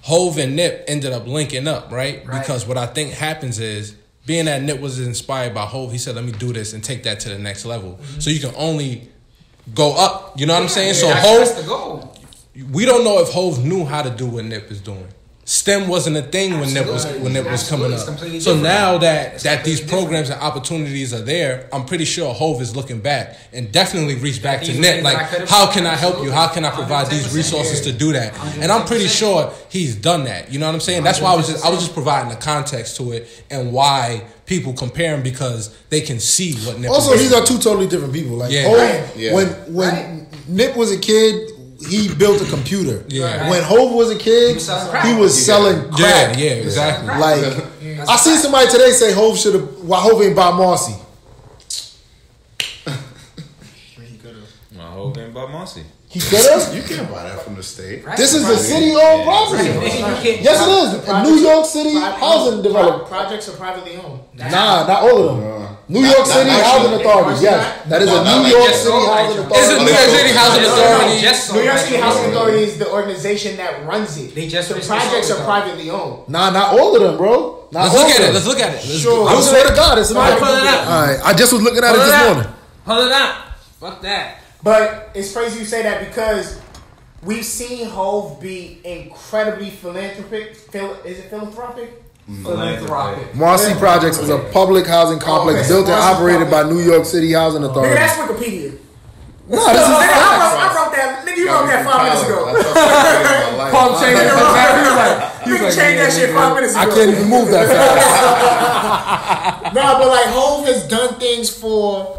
[0.03, 2.25] Hov and Nip ended up linking up, right?
[2.25, 2.39] Right.
[2.39, 6.15] Because what I think happens is, being that Nip was inspired by Hov, he said,
[6.15, 8.19] "Let me do this and take that to the next level." Mm-hmm.
[8.19, 9.09] So you can only
[9.73, 10.39] go up.
[10.39, 10.95] You know what I'm saying?
[10.95, 12.17] So that's, Hov, that's the goal.
[12.71, 15.07] we don't know if Hov knew how to do what Nip is doing.
[15.51, 18.37] STEM wasn't a thing when Nip was when Nip was coming Absolutely.
[18.37, 18.53] It's up.
[18.55, 22.33] So now that It's that these completely programs and opportunities are there, I'm pretty sure
[22.33, 25.03] Hov is looking back and definitely reach back to These Nip.
[25.03, 25.17] Like,
[25.49, 26.31] how can I help you?
[26.31, 27.91] How can I provide these resources yeah.
[27.91, 28.33] to do that?
[28.59, 30.53] And I'm pretty sure he's done that.
[30.53, 31.03] You know what I'm saying?
[31.03, 34.23] That's why I was just I was just providing the context to it and why
[34.45, 36.91] people compare him because they can see what Nip.
[36.91, 37.43] Also, is these doing.
[37.43, 38.37] are two totally different people.
[38.37, 38.69] Like Yeah.
[38.69, 39.17] Hov, Right.
[39.17, 39.33] Yeah.
[39.33, 41.50] when when Nip was a kid,
[41.89, 43.03] he built a computer.
[43.07, 43.49] Yeah.
[43.49, 45.05] When Hov was a kid, He was selling crack.
[45.05, 46.37] he was selling Yeah, crack.
[46.37, 47.07] yeah, exactly.
[47.07, 49.67] Like I seen somebody today say Hov should have.
[49.83, 50.93] Why Hov ain't buy Marcy?
[52.57, 54.49] he could have.
[54.75, 55.83] My whole thing about Marcy.
[56.09, 56.75] He could have.
[56.75, 58.03] You can't buy that from the state.
[58.05, 58.17] Right?
[58.17, 59.63] This is a city-owned property.
[59.63, 61.07] You Yes, it is.
[61.09, 63.07] A New York City Private- housing development.
[63.09, 64.19] Projects are privately owned.
[64.35, 64.49] Nah,
[64.87, 65.63] not all of them.
[65.63, 66.93] Uh, New York City not Housing.
[67.03, 67.41] Authority.
[67.43, 69.43] Yes, that is a Not- not New York just City so, like, Housing Is Is
[69.43, 69.83] it Authority.
[69.83, 71.15] New York City Housing Authority?
[71.51, 71.77] New York.
[71.77, 74.33] City Housing Authority is the organization that runs it.
[74.33, 76.29] They just the projects are privately owned.
[76.29, 77.67] Nah, not all of them, bro.
[77.71, 78.33] Not Let's look of at it.
[78.33, 78.81] Let's look at it.
[78.81, 79.27] Sure.
[79.27, 80.39] I swear to God, it's not.
[80.39, 80.87] pull it up.
[80.87, 82.53] All right, I just was looking at it this morning.
[82.85, 83.35] Hold it up.
[83.79, 84.37] Fuck that.
[84.63, 86.59] But it's crazy you say that because
[87.23, 90.55] we've seen Hov be incredibly philanthropic.
[90.55, 92.01] Phil, is it philanthropic?
[92.27, 93.33] Philanthropic.
[93.35, 97.61] Marcy Projects is a public housing complex built and operated by New York City Housing
[97.61, 97.95] Nigga, Authority.
[97.95, 98.71] that's Wikipedia.
[99.49, 100.39] No, this is I facts.
[100.39, 101.25] wrote, I wrote that.
[101.27, 102.45] Nigga, you wrote that five minutes ago.
[102.47, 103.73] I trust that in my life.
[103.73, 104.25] Pump changed it.
[104.31, 104.33] He
[104.87, 105.11] was like,
[105.43, 106.81] he was like, changed that shit five minutes ago.
[106.81, 108.07] I can't even move that fast.
[109.75, 112.17] Nah, but like Hov has done things for.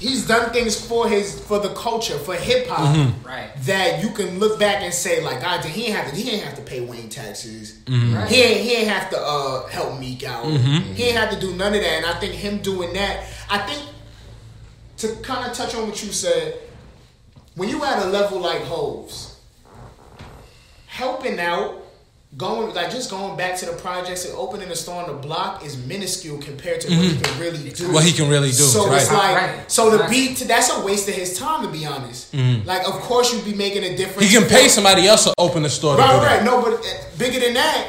[0.00, 3.26] He's done things for his for the culture for hip hop mm-hmm.
[3.26, 3.50] Right.
[3.64, 6.42] that you can look back and say like, God, he ain't have to he ain't
[6.42, 7.78] have to pay Wayne taxes.
[7.84, 8.16] Mm-hmm.
[8.16, 8.28] Right.
[8.28, 10.46] He ain't he ain't have to uh, help Meek out.
[10.46, 10.94] Mm-hmm.
[10.94, 11.92] He ain't have to do none of that.
[11.92, 13.86] And I think him doing that, I think
[14.96, 16.58] to kind of touch on what you said,
[17.54, 19.38] when you at a level like Hov's,
[20.86, 21.84] helping out
[22.36, 25.64] going like just going back to the projects and opening a store on the block
[25.64, 27.92] is minuscule compared to what he can really do.
[27.92, 29.70] What he can really do, So it's like Right.
[29.70, 30.28] so to Exactly.
[30.28, 32.32] be to, that's a waste of his time to be honest.
[32.64, 34.28] Like of course you'd be making a difference.
[34.30, 35.96] He can pay for- somebody else to open the store.
[35.96, 36.36] To Right, do right.
[36.38, 36.44] that.
[36.44, 36.86] No, but uh,
[37.18, 37.88] bigger than that,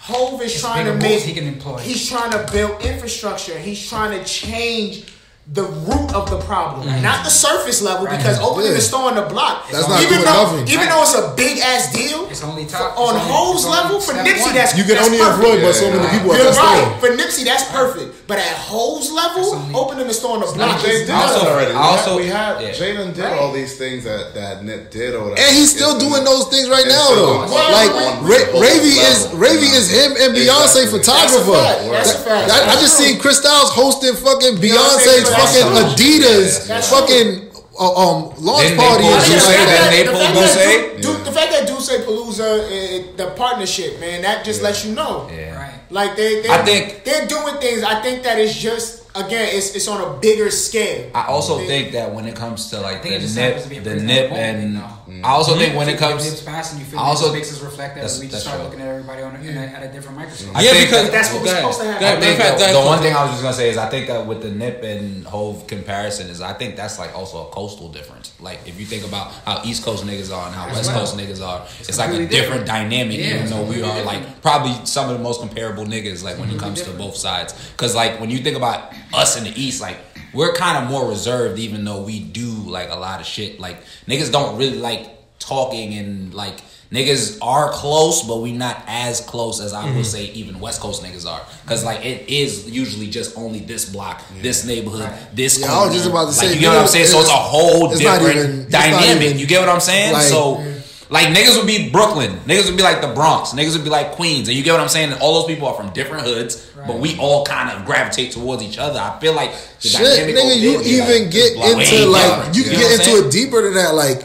[0.00, 1.22] Hov is trying to make.
[1.22, 1.78] he can employ.
[1.78, 3.58] He's trying to build infrastructure.
[3.58, 5.04] He's trying to change
[5.50, 7.00] the root of the problem, mm.
[7.02, 8.04] not the surface level.
[8.04, 8.18] Right.
[8.18, 8.74] Because opening Yeah.
[8.76, 10.68] the store on the block, That's not even though nothing.
[10.68, 10.90] even Right.
[10.92, 12.28] though it's a big ass deal.
[12.28, 14.42] It's only for- top- on it's only- Hov's level for step Nipsey.
[14.44, 14.54] one.
[14.54, 15.40] That's You can that's only perfect.
[15.48, 16.84] employ but so many people at You're that right.
[16.84, 17.00] store.
[17.00, 18.28] For Nipsey, that's perfect.
[18.28, 21.48] But at Hov's level, opening the store on the block But they is did Also-
[21.48, 21.72] already.
[21.72, 22.68] We also- had, we had yeah.
[22.76, 25.32] Jaden did all these things that that Nip did or.
[25.32, 27.48] And he's still doing those things right now, though.
[27.48, 29.40] Like on Ra- multiple Ravy is levels.
[29.40, 31.56] Ravy is him and Beyonce photographer.
[31.56, 31.90] That's a fact.
[31.90, 32.48] That's a fact.
[32.48, 35.80] That- I just seen Chris Styles hosting fucking Beyonce Beyonce's That's fucking true.
[35.94, 39.90] Adidas That's fucking uh, um launch Didn't they party pull and shit like and that.
[39.90, 40.54] they the fact Duce?
[40.54, 44.84] that Du- Du- the fact that Duce Palooza, uh, the partnership, man, that just lets
[44.84, 45.28] you know.
[45.30, 45.54] Yeah.
[45.56, 45.74] Right.
[45.90, 47.82] Like they, they, I think- they're doing things.
[47.84, 51.10] I think that it's just again, it's it's on a bigger scale.
[51.14, 53.78] I also They- think that when it comes to like the nip, happens to be
[53.78, 54.80] a the nip, and you
[55.18, 55.28] know.
[55.28, 57.60] I also think when it comes, Nip's passing, you feel I also also- makes us
[57.60, 58.64] reflect that, and we just start true.
[58.64, 60.56] looking at everybody on a, in at a different microscope.
[60.56, 62.00] I yeah, think because that's what we're supposed to have.
[62.00, 62.06] Go.
[62.06, 63.88] I think Matter of the, the one thing I was just gonna say is I
[63.88, 67.50] think that with the Nip and Hov comparison is I think that's like also a
[67.50, 68.32] coastal difference.
[68.40, 71.00] Like if you think about how East Coast niggas are and how West well.
[71.00, 72.66] Coast niggas are, it's, like a different, different.
[72.66, 73.18] dynamic.
[73.18, 74.06] Yeah, even though we are different.
[74.06, 76.22] like probably some of the most comparable niggas.
[76.22, 79.44] Like when it comes to both sides, because like when you think about us in
[79.44, 79.96] the East, like
[80.34, 83.58] we're kind of more reserved, even though we do like a lot of shit.
[83.60, 85.08] Like niggas don't really like
[85.38, 86.60] talking and like.
[86.90, 89.96] Niggas are close, but we not as close as I Mm-hmm.
[89.98, 91.42] would say even West Coast niggas are.
[91.66, 95.60] Cause like it is usually just only this block, this neighborhood, this.
[95.60, 97.06] Yeah, I was just about to say, you get what I'm niggas- saying?
[97.08, 99.20] So it's a whole it's different even- dynamic.
[99.26, 100.14] even, you get what I'm saying?
[100.14, 100.64] like- so
[101.10, 104.12] like niggas would be Brooklyn, niggas would be like the Bronx, niggas would be like
[104.12, 105.12] Queens, and you get what I'm saying?
[105.12, 108.62] And all those people are from different hoods, but we all kind of gravitate towards
[108.62, 108.98] each other.
[108.98, 112.56] I feel like the Shit, dynamic nigga, you even like, get way into like different.
[112.56, 113.26] you know get into saying?
[113.26, 113.94] it deeper than that.
[113.94, 114.20] Like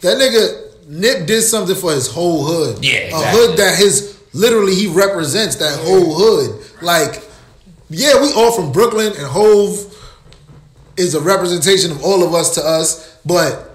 [0.00, 2.84] that nigga Nip did something for his whole hood.
[2.84, 6.82] Yeah, a hood that his literally he represents that whole hood.
[6.82, 7.22] Like,
[7.88, 9.96] yeah, we all from Brooklyn, and Hov
[10.96, 13.16] is a representation of all of us to us.
[13.24, 13.69] But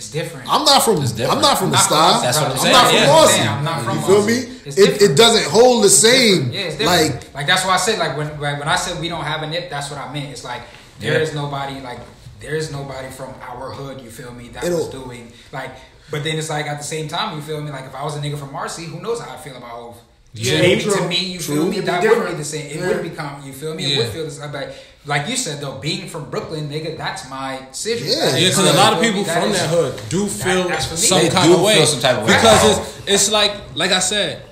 [0.00, 0.48] It's different.
[0.50, 1.36] I'm not from It's different.
[1.36, 2.22] I'm not from the Not from style.
[2.22, 3.10] That's what I'm I'm not from yeah.
[3.10, 3.48] Austin.
[3.48, 4.52] I'm not from you feel Austin.
[4.76, 4.82] me?
[4.84, 6.50] It, it doesn't hold the same.
[6.50, 7.12] Yeah, it's different.
[7.12, 9.42] like Like, that's why I said like when when when I said we don't have
[9.42, 10.30] a nip, that's what I meant.
[10.32, 10.62] It's like
[11.00, 11.18] there Yeah.
[11.26, 12.00] is nobody like
[12.40, 14.00] there is nobody from our hood.
[14.00, 14.48] You feel me?
[14.48, 15.72] That It'll- was doing like.
[16.10, 17.70] But then it's like at the same time, you feel me?
[17.70, 19.96] Like if I was a nigga from Marcy, who knows how I feel about Hov?
[20.32, 20.58] Yeah.
[20.60, 20.96] Maybe True.
[20.96, 21.54] to me, you True.
[21.56, 21.76] feel me?
[21.78, 22.66] It'd be That would be the same.
[22.66, 22.88] It Yeah.
[22.88, 23.42] would become.
[23.46, 23.84] You feel me?
[23.84, 23.98] It Yeah.
[23.98, 24.50] would feel the same.
[24.50, 24.74] But
[25.06, 28.04] like you said though, being from Brooklyn, nigga, that's my city.
[28.06, 28.30] Yeah.
[28.30, 29.24] That Yeah, because a lot of people?
[29.24, 31.00] That from is- that hood do feel that's for me.
[31.00, 32.34] some They kind do of way feel some type of way.
[32.34, 32.86] because Right.
[33.06, 34.42] it's it's like like I said,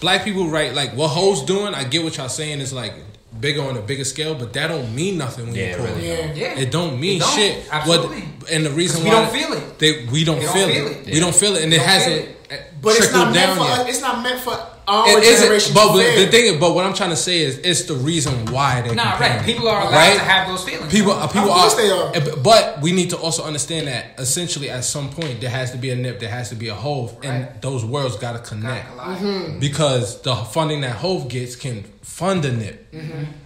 [0.00, 1.74] black people right like what hoes doing.
[1.74, 2.94] I get what y'all saying is like
[3.38, 6.06] bigger on a bigger scale, but that don't mean nothing when Yeah, you pull really
[6.08, 6.36] it.
[6.36, 6.58] Yeah.
[6.58, 7.34] It don't mean It don't.
[7.34, 7.64] shit.
[7.70, 8.20] Absolutely.
[8.22, 9.78] What and the reason we why we don't feel it.
[9.78, 10.96] They we don't, We don't feel, feel it.
[11.08, 11.14] it.
[11.14, 13.46] We don't feel it, and We it hasn't feel eh, But it's trickled not meant
[13.46, 13.88] down for yet.
[13.88, 14.58] It's not meant for
[14.90, 15.74] our It isn't, generation.
[15.74, 18.32] but to but the thing, but what I'm trying to say is, it's the reason
[18.46, 18.94] why they.
[18.94, 19.44] Nah, right.
[19.44, 20.14] People are allowed Right?
[20.14, 20.92] to have those feelings.
[20.92, 22.36] People, uh, people course are, they are.
[22.42, 25.90] But we need to also understand that essentially, at some point, there has to be
[25.90, 29.60] a nip, there has to be a Hov, and those worlds got to connect collide.
[29.60, 32.92] because the funding that Hov gets can fund a nip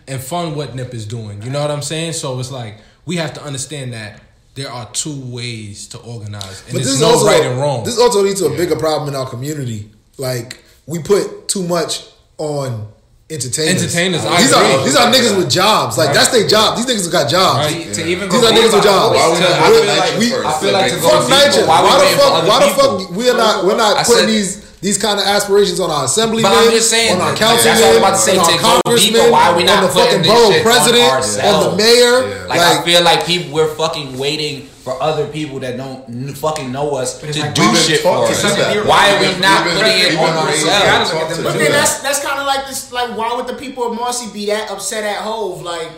[0.09, 1.43] and fund what nip is doing.
[1.43, 2.15] You know what I'm saying?
[2.15, 4.21] So it's like we have to understand that
[4.55, 7.85] there are two ways to organize, and But there's this no also right and wrong.
[7.85, 9.91] This also leads to a bigger problem in our community.
[10.17, 12.07] Like we put too much
[12.39, 12.89] on
[13.31, 13.83] entertainers.
[13.83, 14.69] Entertainers, I these agree.
[14.75, 15.97] are these are niggas with jobs.
[15.97, 16.77] Like that's their job.
[16.77, 17.59] These niggas got jobs.
[17.73, 17.95] Right.
[17.95, 19.17] To even These are niggas with jobs.
[19.17, 21.83] Why we To- I feel like we- I feel like to go Fuck deeper, why
[21.83, 22.33] Why the fuck?
[22.35, 23.11] other Why the fuck?
[23.17, 23.65] We're not.
[23.65, 26.71] We're not I putting said- these these kind of aspirations on our assemblymen, But I'm
[26.71, 29.57] just saying, on our that's what councilmen, about to say, on our to congressmen, why
[29.57, 32.29] we not on the fucking borough shit on president, on the mayor.
[32.29, 32.45] Yeah.
[32.45, 36.35] Like, Like, I feel like people we're fucking waiting for other people that don't n-
[36.35, 38.45] fucking know us to like do shit for us.
[38.85, 41.11] Why are we We've not putting it on ourselves?
[41.11, 42.93] to talk to But then that's that's kind of like this.
[42.93, 45.63] Like, why would the people of Marcy be that upset at Hov?
[45.63, 45.89] Like,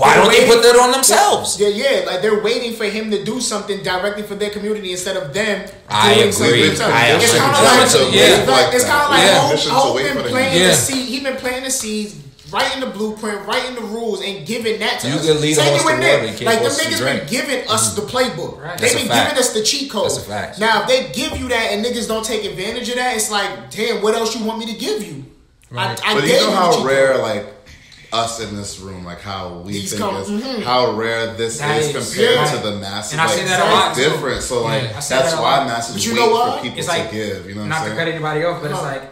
[0.00, 1.60] Why don't they put that on themselves?
[1.60, 2.04] Yeah, yeah.
[2.06, 5.68] Like they're waiting for him to do something directly for their community instead of them.
[5.88, 6.32] I doing agree.
[6.32, 6.94] something themselves.
[6.94, 9.38] I It's kind of like, to wait it's like, it's kind of like Yeah.
[9.38, 10.32] Hope, Permission to Hope wait been for them.
[10.32, 10.68] planting Yeah.
[10.68, 11.04] the seed.
[11.12, 12.14] He been planting the seeds.
[12.52, 15.26] Writing the blueprint, writing the rules, and giving that to You us.
[15.26, 16.32] can lead Same horse with to water, Nick.
[16.32, 18.60] you can't Like the force it to niggas been giving us the playbook.
[18.60, 18.78] Right.
[18.78, 19.28] They've a been fact.
[19.30, 20.04] giving us the cheat code.
[20.04, 20.58] That's a fact.
[20.58, 23.70] Now if they give you that and niggas don't take advantage of that, it's like,
[23.70, 25.24] damn, what else you want me to give you?
[25.70, 25.98] Right.
[26.04, 27.20] I, I But you know how rare code.
[27.22, 27.46] like
[28.12, 30.62] us in this room, like how we These think come- is mhm.
[30.64, 32.52] how rare this That is is- compared yeah.
[32.56, 33.12] to the masses.
[33.12, 34.42] And I like, say that a lot, it's different.
[34.42, 35.66] So like Yeah, that's that why lot.
[35.68, 36.56] masses But you wait know what?
[36.58, 37.48] for people It's to like give.
[37.48, 37.98] You know what not I'm to saying?
[37.98, 39.11] cut anybody off, but it's like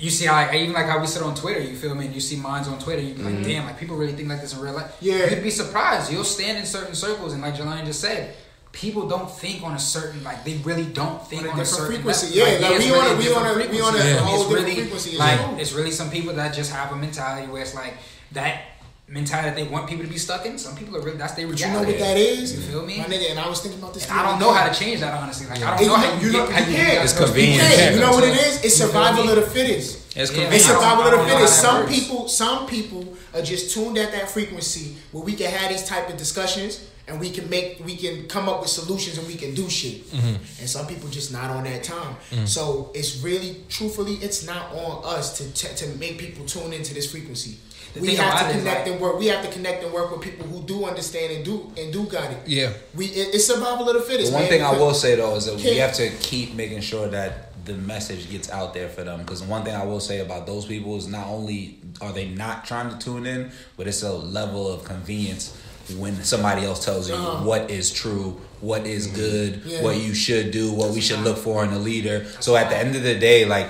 [0.00, 1.60] you see how even like how we sit on Twitter.
[1.60, 2.06] You feel me?
[2.06, 3.02] And you see minds on Twitter.
[3.02, 3.42] You be like, mm-hmm.
[3.42, 4.96] damn, like people really think like this in real life.
[5.00, 5.28] Yeah.
[5.30, 6.10] you'd be surprised.
[6.10, 8.34] You'll stand in certain circles, and like Jelani just said.
[8.72, 11.64] People don't think on a certain like they really don't think On a on, a
[11.66, 12.38] certain frequency.
[12.38, 12.52] level.
[12.54, 14.14] Yeah, like, it's we on a- we on a- different we on a frequency.
[14.14, 14.18] Yeah.
[14.20, 15.58] whole It's different really frequency as like well.
[15.58, 17.94] it's really some people that just have a mentality where it's like
[18.30, 18.62] that
[19.10, 20.56] mentality that they want people to be stuck in.
[20.56, 22.54] Some people are really that's their But you know what that is?
[22.54, 22.98] You feel me?
[22.98, 24.08] My nigga, and I was thinking about this.
[24.08, 25.46] And I don't know how to change that honestly.
[25.48, 27.04] Like I don't Hey, know you how know- you, you know- how you you can't.
[27.04, 27.68] It's convenient.
[27.68, 27.94] people.
[27.94, 28.64] You know what it So- is?
[28.64, 29.98] It's survival of the fittest.
[30.16, 30.54] It's convenient.
[30.54, 31.60] It's survival of the don't know how fittest.
[31.60, 35.84] Some people, some people are just tuned at that frequency where we can have these
[35.84, 39.34] type of discussions and we can make, we can come up with solutions and we
[39.34, 40.08] can do shit.
[40.12, 40.60] Mm-hmm.
[40.60, 42.14] And some people just not on that time.
[42.46, 46.94] So it's really, truthfully, it's not on us to t- to make people tune into
[46.94, 47.58] this frequency.
[47.94, 49.18] The we have to connect like- and work.
[49.18, 52.04] We have to connect and work with people who do understand and do and do
[52.04, 52.38] got it.
[52.46, 52.72] Yeah.
[52.94, 54.30] We it, it's survival of the fittest.
[54.30, 56.80] The one man, thing I will say though is that we have to keep making
[56.82, 59.20] sure that the message gets out there for them.
[59.20, 62.64] Because one thing I will say about those people is not only are they not
[62.64, 65.56] trying to tune in, but it's a level of convenience
[65.98, 67.44] when somebody else tells you Uh-huh.
[67.44, 69.82] what is true, what is good, Yeah.
[69.82, 72.26] what you should do, what we should look for in a leader.
[72.38, 73.66] So at the end of the day, like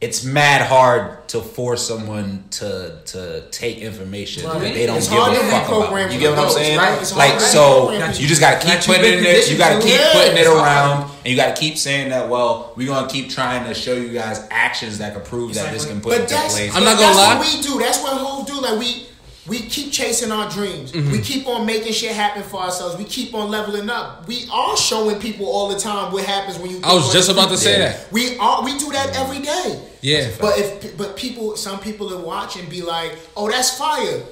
[0.00, 4.60] it's mad hard to force someone to to take information Right.
[4.60, 6.12] that they don't It's give hard a fuck about.
[6.12, 6.78] You get what I'm saying?
[6.78, 7.00] right?
[7.00, 9.44] It's Like to so, reprogram you just gotta keep That putting it in there.
[9.50, 10.10] You gotta keep to.
[10.12, 11.10] putting it around, hard.
[11.24, 12.28] and you gotta keep saying that.
[12.28, 15.84] Well, we're gonna keep trying to show you guys actions that can prove that this
[15.84, 16.74] can put But into that's place.
[16.76, 17.38] I'm not gonna that's lie.
[17.38, 17.78] what we do.
[17.80, 18.60] That's what whole do.
[18.60, 19.06] Like we
[19.48, 20.92] we keep chasing our dreams.
[20.92, 21.10] Mm-hmm.
[21.10, 22.96] We keep on making shit happen for ourselves.
[22.96, 24.26] We keep on leveling up.
[24.28, 26.80] We are showing people all the time what happens when you.
[26.84, 27.78] I was just about to say feet.
[27.80, 28.12] that.
[28.12, 28.64] We are.
[28.64, 29.82] We do that every day.
[30.00, 30.30] Yeah.
[30.40, 34.22] But if but people, some people will watch and be like, "Oh, that's fire,"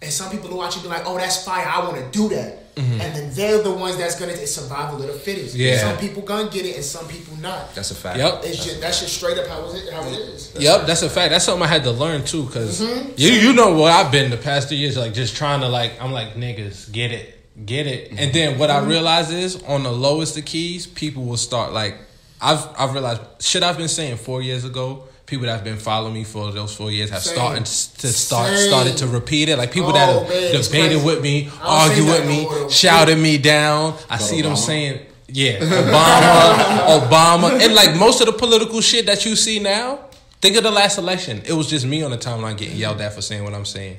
[0.00, 1.66] and some people will watch and be like, "Oh, that's fire.
[1.66, 5.06] I want to do that." And then they're the ones that's gonna it's survival of
[5.06, 5.54] the fittest.
[5.54, 5.62] Mm-hmm.
[5.62, 5.78] Yeah.
[5.78, 7.74] Some people gonna get it and some people not.
[7.74, 8.18] That's a fact.
[8.18, 8.40] Yep.
[8.44, 10.54] It's just that's just straight up how it, how it is.
[10.58, 11.30] Yep, that's a fact.
[11.32, 13.10] That's something I had to learn too, because Mm-hmm.
[13.16, 16.00] you you know what I've been the past two years, like just trying to like
[16.00, 18.86] I'm like niggas get it, get it, and then what Mm-hmm.
[18.86, 21.96] I realize is on the lowest of keys, people will start like
[22.40, 25.04] I've I've realized shit I've been saying four years ago.
[25.30, 27.34] People that have been following me for those four years have Same.
[27.36, 28.68] started to start Same.
[28.68, 29.56] started to repeat it.
[29.56, 33.16] Like people Oh, that have man, debated with me, I argue with me, no shouted
[33.16, 33.96] me down.
[34.10, 39.24] I see them saying, yeah, Obama, Obama, and like most of the political shit that
[39.24, 40.00] you see now.
[40.40, 41.42] Think of the last election.
[41.46, 43.98] It was just me on the timeline getting yelled at for saying what I'm saying.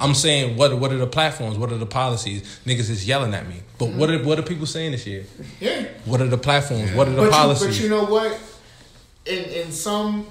[0.00, 1.58] I'm saying what what are the platforms?
[1.58, 2.42] What are the policies?
[2.66, 3.56] Niggas is yelling at me.
[3.78, 5.26] But what are what are people saying this year?
[5.60, 5.86] Yeah.
[6.06, 6.90] What are the platforms?
[6.92, 7.80] What are the but policies?
[7.80, 8.40] You, but you know what?
[9.26, 10.26] In in some,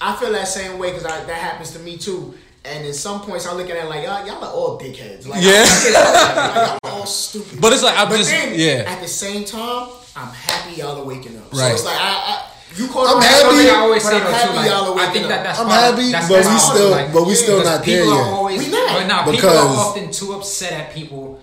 [0.00, 2.34] I feel that same way because that happens to me too.
[2.64, 5.26] And in some points, I look at it like y'all, y'all are all dickheads.
[5.28, 5.62] Like, Yeah.
[5.62, 7.60] like, y'all are all stupid.
[7.60, 8.84] But it's like, I'm but just- then, yeah.
[8.90, 11.54] At the same time, I'm happy y'all are waking up.
[11.54, 11.72] So Right.
[11.72, 12.42] it's like I, I
[12.76, 14.54] you call I'm happy, I always but say I'm happy too.
[14.56, 15.30] Like, y'all are I waking think up.
[15.30, 17.34] that that's I'm part happy, that's- but that's we part of, still- like, but we
[17.34, 18.26] still because not there yet.
[18.26, 18.88] Always, We not.
[18.98, 21.40] But nah, people Because- are often too upset at people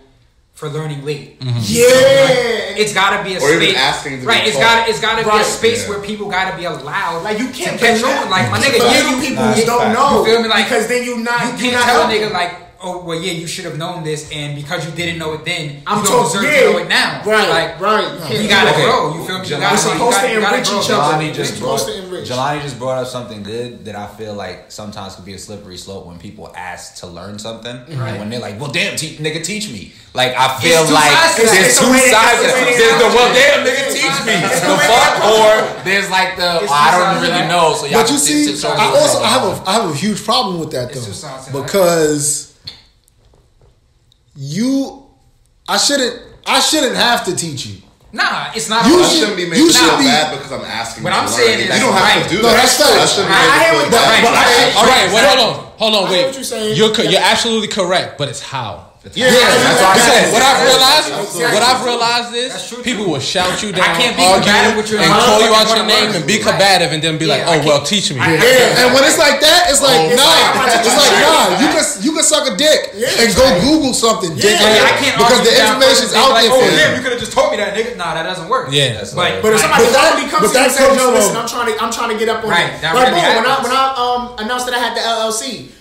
[0.64, 1.40] for learning late.
[1.42, 1.60] Mm-hmm.
[1.60, 2.80] Yeah.
[2.80, 3.78] It's got to be a Or even space.
[3.78, 4.48] asking to be right.
[4.48, 4.88] It's taught.
[4.88, 4.90] got.
[4.90, 5.90] It's got to be a space Yeah.
[5.90, 7.24] where people got to be allowed.
[7.24, 8.30] Like you can't to catch on.
[8.32, 9.94] Like my nigga, For yeah, little you people Nah, don't fact.
[10.00, 10.20] know.
[10.20, 10.48] You feel me?
[10.48, 13.18] Like, because then you not You you can't not tell a nigga like, oh well,
[13.20, 16.04] yeah, you should have known this, and because you didn't know it then, I'm you
[16.10, 16.60] don't talking- deserve yeah.
[16.68, 17.22] to know it now.
[17.26, 18.32] Right, like, right.
[18.32, 18.86] You You gotta do that.
[18.86, 19.16] grow.
[19.16, 19.48] You feel me?
[19.48, 21.24] You We're supposed you gotta, to you gotta enrich each other.
[21.24, 21.80] Jelani just brought.
[21.80, 25.78] Jelani just brought up something good that I feel like sometimes could be a slippery
[25.78, 27.76] slope when people ask to learn something.
[27.76, 29.94] And when they're like, well, damn, te- nigga, teach me.
[30.14, 31.54] Like, I feel two like sides there's.
[31.74, 34.36] It's two sides to it's the There's the, well, damn, nigga, teach me.
[34.44, 35.14] The the fuck?
[35.26, 37.74] Or there's like the, I don't really know.
[37.76, 39.96] So y'all But you see, sit- sit- I also I have a I have a
[39.96, 41.64] huge problem with that though two sides to that.
[41.66, 42.53] because
[44.36, 45.06] you
[45.68, 47.78] I shouldn't I shouldn't have to teach you.
[48.12, 48.86] Nah, it's not.
[48.86, 51.04] You should- shouldn't be you making should feel be- bad because I'm asking.
[51.04, 51.68] What you I'm to saying learn.
[51.70, 52.24] is- you don't have right.
[52.24, 52.56] to do No, that.
[52.58, 53.18] that's facts.
[53.18, 54.78] I I- I hear what you're saying.
[54.78, 56.18] All right, wait, hold on, hold on, I wait.
[56.18, 56.76] hear what you're saying.
[56.78, 58.93] You're co- you're absolutely correct, but it's how.
[59.12, 60.32] Yeah, That's what I Because said.
[60.32, 61.44] what I've realized, Exactly.
[61.52, 64.88] what I've realized is true, people will shout you down, I can't be argue, with
[64.88, 66.48] you and and call you out your name and be Right.
[66.56, 68.96] combative, and then be like, Yeah, I "Oh well, teach me." I- I- Yeah, and
[68.96, 70.24] when it's like that, it's like It's nah.
[70.24, 71.52] like, it's like nah.
[71.52, 71.68] you.
[71.68, 74.56] You can you can suck a dick and go like- Google something, dick.
[74.56, 76.48] Yeah, Yeah, I can't because argue the down information's first and out be there like,
[76.48, 76.78] for oh, you.
[76.80, 77.98] damn, you could have just told me that, nigga.
[78.00, 78.72] Nah, that doesn't work.
[78.72, 79.04] Yeah.
[79.04, 81.12] That's But, like- But if somebody But finally comes to you and says, comes "Yo,
[81.12, 83.20] listen, I'm trying to, I'm trying to get up on Right, you." that Like, really
[83.20, 85.73] boom, when I when I um announced that I had the LLC,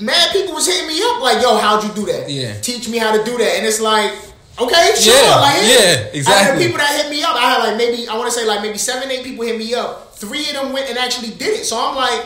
[0.00, 2.28] mad people was hitting me up like, "Yo, how'd you do that?
[2.30, 2.60] Yeah.
[2.60, 4.12] teach me how to do that." And it's like,
[4.58, 7.34] okay, sure, Yeah, like yeah, I had people that hit me up.
[7.36, 9.74] I had like maybe I want to say like maybe seven, eight people hit me
[9.74, 10.14] up.
[10.16, 11.64] Three of them went and actually did it.
[11.64, 12.24] So I'm like,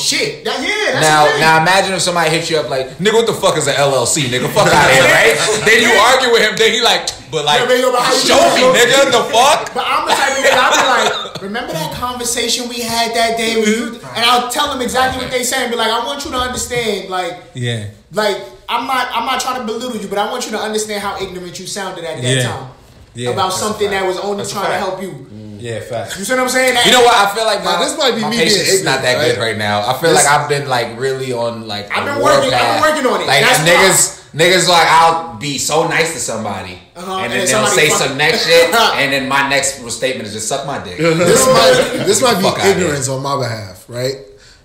[0.00, 0.44] Shit.
[0.44, 3.34] That, yeah, that's Now, now imagine if somebody hits you up like, nigga, what the
[3.36, 4.48] fuck is an LLC, nigga?
[4.50, 5.36] Fuck out of here, right?
[5.68, 8.12] then you argue with him, then he like, but like, Yeah, but yo, but how
[8.12, 9.74] you show me, nigga, the fuck?
[9.74, 13.36] But I'm the type of nigga, I'll be like, remember that conversation we had that
[13.36, 13.60] day?
[13.60, 14.16] When you, mm-hmm.
[14.16, 16.38] and I'll tell them exactly what they say and be like, I want you to
[16.38, 17.90] understand, like, Yeah.
[18.12, 18.36] like
[18.68, 21.20] I'm not, I'm not trying to belittle you, but I want you to understand how
[21.20, 22.42] ignorant you sounded at that Yeah.
[22.42, 22.68] time
[23.14, 23.30] Yeah.
[23.30, 25.26] about something that was only That's trying to help you.
[25.32, 25.49] Mm.
[25.60, 26.18] Yeah, facts.
[26.18, 26.76] You see what I'm saying?
[26.86, 27.14] You know what?
[27.14, 29.12] I feel like my, Now, this might be my me being patience is not that
[29.16, 29.48] ignorant, good right?
[29.50, 29.86] right now.
[29.88, 32.44] I feel This- like I've been like really on like I've been warpath.
[32.44, 33.26] working- I've been working on it.
[33.26, 37.46] Like That's niggas, niggas like I'll be so nice to somebody, Uh-huh, and and then
[37.46, 40.66] then they'll say fuck- some next shit, and then my next statement is just suck
[40.66, 40.96] my dick.
[40.98, 44.16] this might this might be ignorance on my behalf, right?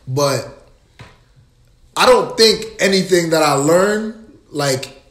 [0.08, 0.48] But
[1.98, 5.02] I don't think anything that I learn like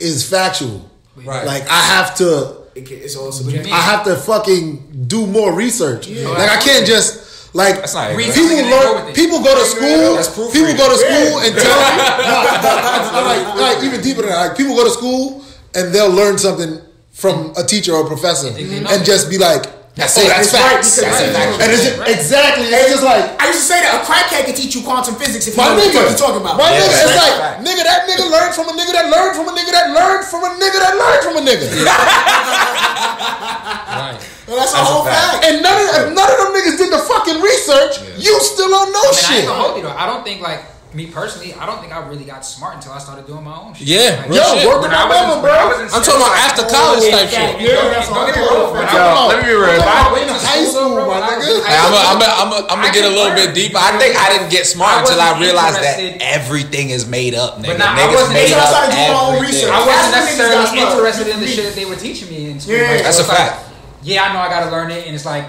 [0.00, 0.88] is factual.
[1.14, 1.46] Right.
[1.46, 6.08] Like I have to It can- it's also I have to fucking do more research.
[6.08, 8.70] Like I can't just like That's not people go
[9.04, 9.12] learn.
[9.14, 10.16] People go to school.
[10.52, 11.80] People go to school and tell
[13.12, 14.48] no, like, like even deeper than that.
[14.48, 15.44] Like people go to school
[15.74, 16.80] and they'll learn something
[17.12, 20.28] from a teacher or a professor and just be like, That's "Oh, it.
[20.32, 21.52] that's That's right, facts." because- That's a fact.
[21.60, 22.64] And it's just, exactly.
[22.72, 23.22] It's just like.
[23.36, 25.68] I used to say that a crackhead can teach you quantum physics if you My
[25.68, 26.56] know what nigga, fuck you're talking about.
[26.56, 27.56] my Yeah, nigga, it's like right.
[27.60, 27.82] nigga.
[27.84, 30.50] That nigga learned from a nigga that learned from a nigga that learned from a
[30.56, 31.66] nigga that learned from a nigga.
[33.92, 34.16] Right.
[34.48, 35.44] Well, that's, a That's a whole fact.
[35.44, 35.44] fact.
[35.46, 38.00] And none of if none of them niggas did the fucking research.
[38.18, 39.36] You still don't know I mean, shit.
[39.44, 39.92] ain't gonna hold you though.
[39.96, 40.64] I don't think like
[40.94, 41.54] me personally.
[41.54, 43.88] I don't think I really got smart until I started doing my own shit.
[43.88, 44.66] Yeah, Like, Yo, shit.
[44.68, 45.52] work with when my mama, bro.
[45.88, 47.60] I'm talking about like, after college type yeah, shit.
[47.64, 48.76] yeah, don't get- me wrong.
[48.76, 49.72] I Yo, was- let me be real.
[49.72, 51.56] when If I I- went to High school, school, bro, my when I was nigga.
[51.56, 53.78] in Hey, high I'm gonna get a little bit deeper.
[53.78, 57.78] I think I didn't get smart until I realized that everything is made up, nigga.
[57.78, 59.54] nah, I Niggas wasn't- made I up started doing my own everything.
[59.56, 59.70] research.
[59.72, 62.50] I wasn't That's when niggas necessarily interested in the shit that they were teaching me
[62.50, 62.74] in school.
[62.76, 63.02] Yeah.
[63.02, 63.64] That's a fact.
[64.02, 65.44] yeah, I know I gotta learn it, and it's like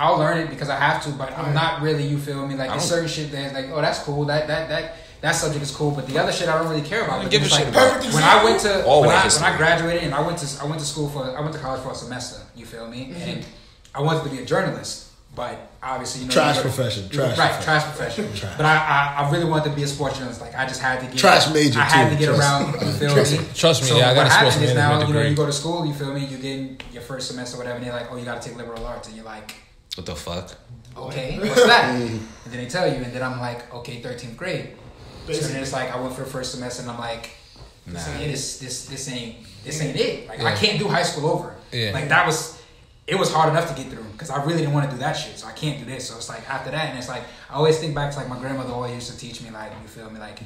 [0.00, 2.04] I'll learn it because I have to, but I'm not really.
[2.06, 2.54] You feel me?
[2.56, 4.24] Like there's certain shit that's like, oh, that's cool.
[4.24, 7.04] That that that that subject is cool, but the other shit I don't really care
[7.04, 7.22] about.
[7.22, 7.92] But give a it's shit like, about.
[7.96, 10.62] Perfect When I went to All when I, when I graduated and I went to
[10.62, 12.40] I went to school for I went to college for a semester.
[12.56, 13.08] You feel me?
[13.12, 13.28] Mm-hmm.
[13.30, 13.46] And
[13.94, 17.08] I wanted to be a journalist, but obviously you know Trash you gotta- profession, you-
[17.18, 17.52] trash right?
[17.52, 17.92] profession.
[17.96, 18.48] Trash profession.
[18.56, 20.40] But I, I I really wanted to be a sports journalist.
[20.40, 22.72] Like I just had to get Trash major, I had too, to get trust- around.
[22.86, 23.38] You feel trust me?
[23.40, 23.44] me.
[23.54, 25.36] Trust me, So yeah, I got what a sports happens is now you know you
[25.36, 25.84] go to school.
[25.84, 26.24] You feel me?
[26.24, 28.48] You get in your first semester, or whatever, and they're like, oh, you got to
[28.48, 29.52] take liberal arts, and you're like,
[30.00, 30.56] What the fuck?
[30.96, 31.94] okay, what's that?
[31.94, 34.70] and then they tell you, and then I'm like, okay, 13th grade.
[35.26, 37.28] So then it's like I went for the first semester, and I'm like,
[37.86, 38.14] this, Nah.
[38.14, 40.26] ain't, this this this ain't this ain't it.
[40.26, 41.54] Like I can't do high school over.
[41.70, 41.92] Yeah.
[41.92, 42.58] Like that was.
[43.06, 45.12] It was hard enough to get through because I really didn't want to do that
[45.12, 46.08] shit, so I can't do this.
[46.08, 48.38] So it's like after that, and it's like I always think back to like my
[48.38, 50.38] grandmother always used to teach me like you feel me like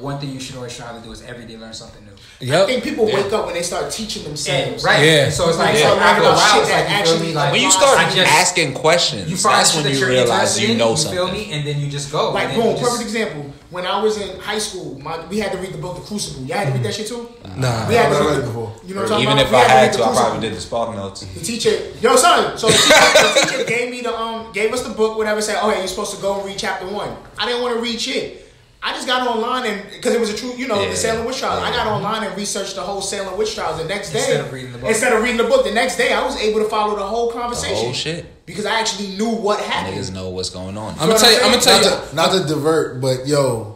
[0.00, 2.12] one thing you should always try to do is every day learn something new.
[2.52, 4.84] I think people wake up when they start teaching And, themselves.
[4.84, 5.02] right.
[5.04, 5.24] Yeah.
[5.24, 5.88] And so it's like Yeah.
[5.94, 7.70] so after a About while, shit it's like you feel actually me like When you
[7.70, 10.96] start just- asking questions, you find that's when you realize interested you in, know you
[10.96, 11.16] something.
[11.18, 12.32] feel me, and then you just go.
[12.32, 13.52] Like boom, just- perfect example.
[13.70, 16.44] When I was in high school, my, we had to read the book The Crucible.
[16.46, 17.28] Y'all had to read that shit too.
[17.56, 18.72] Nah, We had to read read it before.
[18.86, 19.46] You know what I'm talking Even about?
[19.48, 21.20] if I had had to, I probably did the spark notes.
[21.24, 22.56] The teacher, yo son.
[22.58, 25.40] So the teacher, the teacher gave me the um, gave us the book, whatever.
[25.42, 27.16] Said, oh, hey, you're supposed to go and read chapter one.
[27.38, 28.45] I didn't want to read shit.
[28.82, 30.90] I just got online and because it was a true, you know, Yeah.
[30.90, 31.60] the Salem witch trials.
[31.62, 33.78] I got online and researched the whole Salem witch trials.
[33.78, 34.88] The next day, Instead of reading the book.
[34.90, 37.28] instead of reading the book, the next day I was able to follow the whole
[37.28, 37.76] The conversation.
[37.76, 38.26] whole shit.
[38.46, 39.96] because I actually knew what happened.
[39.96, 40.94] Niggas know what's going on.
[41.00, 41.38] I'm gonna tell you.
[41.38, 42.08] I'm gonna tell Not you.
[42.10, 43.75] to, not to divert, but yo,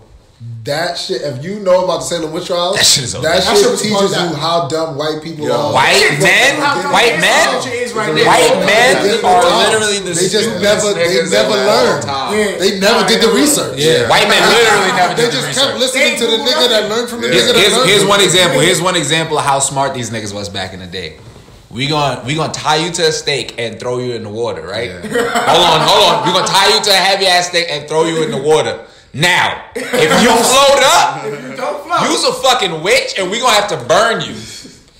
[0.64, 1.22] that shit.
[1.22, 3.24] If you know about the Salem witch trials, That shit is over.
[3.26, 4.28] that That shit shit teaches bugged out.
[4.30, 5.56] you how dumb white people Yo.
[5.56, 5.72] are.
[5.72, 6.60] White Shit, men,
[6.92, 11.30] white this men, right white men They- are literally the they just never- they niggas
[11.32, 12.02] never in all learn.
[12.02, 12.38] time.
[12.38, 12.58] Yeah.
[12.58, 13.78] They never did the research.
[13.78, 14.08] Yeah.
[14.08, 15.64] White men literally never They did the just research.
[15.64, 17.88] kept listening to the They nigga that learned from the Here's, nigga that here's, learned
[17.90, 18.60] here's one example.
[18.60, 21.16] Here's one example of how smart these niggas was back in the day.
[21.70, 24.62] We gonna we gonna tie you to a stake and throw you in the water,
[24.62, 24.90] right?
[24.90, 26.26] hold on, hold on.
[26.26, 28.80] We gonna tie you to a heavy ass stake and throw you in the water.
[29.12, 29.82] Now, if
[30.22, 32.02] you float up, you Don't float.
[32.10, 34.34] you's a fucking witch, and we gonna have to burn you.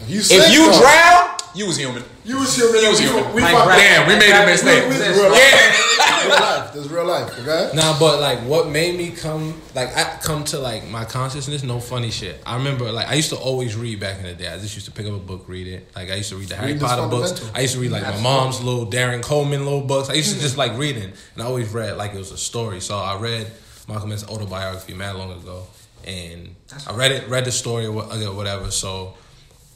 [0.06, 0.80] You If you though.
[0.80, 2.02] drown, you was human.
[2.24, 2.80] You was human.
[2.82, 3.32] You was we, human.
[3.34, 3.78] we Like, fucked right.
[3.78, 4.82] Damn, we made a mistake.
[4.88, 5.38] We- we- Real life.
[5.38, 6.26] Yeah.
[6.26, 6.72] Real life.
[6.72, 7.38] This is real life.
[7.40, 7.70] Okay.
[7.76, 11.78] Nah, but like what made me come like I come to like my consciousness, no
[11.80, 12.42] funny shit.
[12.44, 14.48] I remember like I used to always read back in the day.
[14.48, 15.88] I just used to pick up a book, read it.
[15.94, 17.50] Like I used to read the Harry Reading is Potter books.
[17.54, 20.10] I used to read like my mom's little Darren Coleman little books.
[20.10, 21.04] I used to just like reading.
[21.34, 22.80] And I always read like it was a story.
[22.80, 23.50] So I read
[23.90, 25.66] Malcolm X's autobiography mad long ago.
[26.06, 26.54] And
[26.86, 28.70] I read it, read the story or uh, whatever.
[28.70, 29.14] So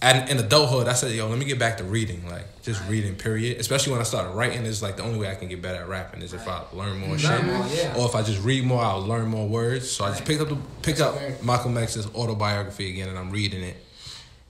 [0.04, 3.14] and in adulthood, I said, yo, let me get back to reading, like just reading,
[3.14, 3.58] period.
[3.58, 5.88] Especially when I started writing, it's like the only way I can get better at
[5.88, 7.94] rapping is if I learn more shit, more, yeah.
[7.96, 9.90] or if I just read more, I'll learn more words.
[9.90, 13.62] So I just picked up the pick up Malcolm X's autobiography again, and I'm reading
[13.62, 13.76] it,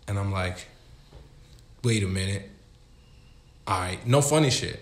[0.08, 0.66] and I'm like,
[1.84, 2.50] wait a minute,
[3.68, 4.80] all right, no funny shit.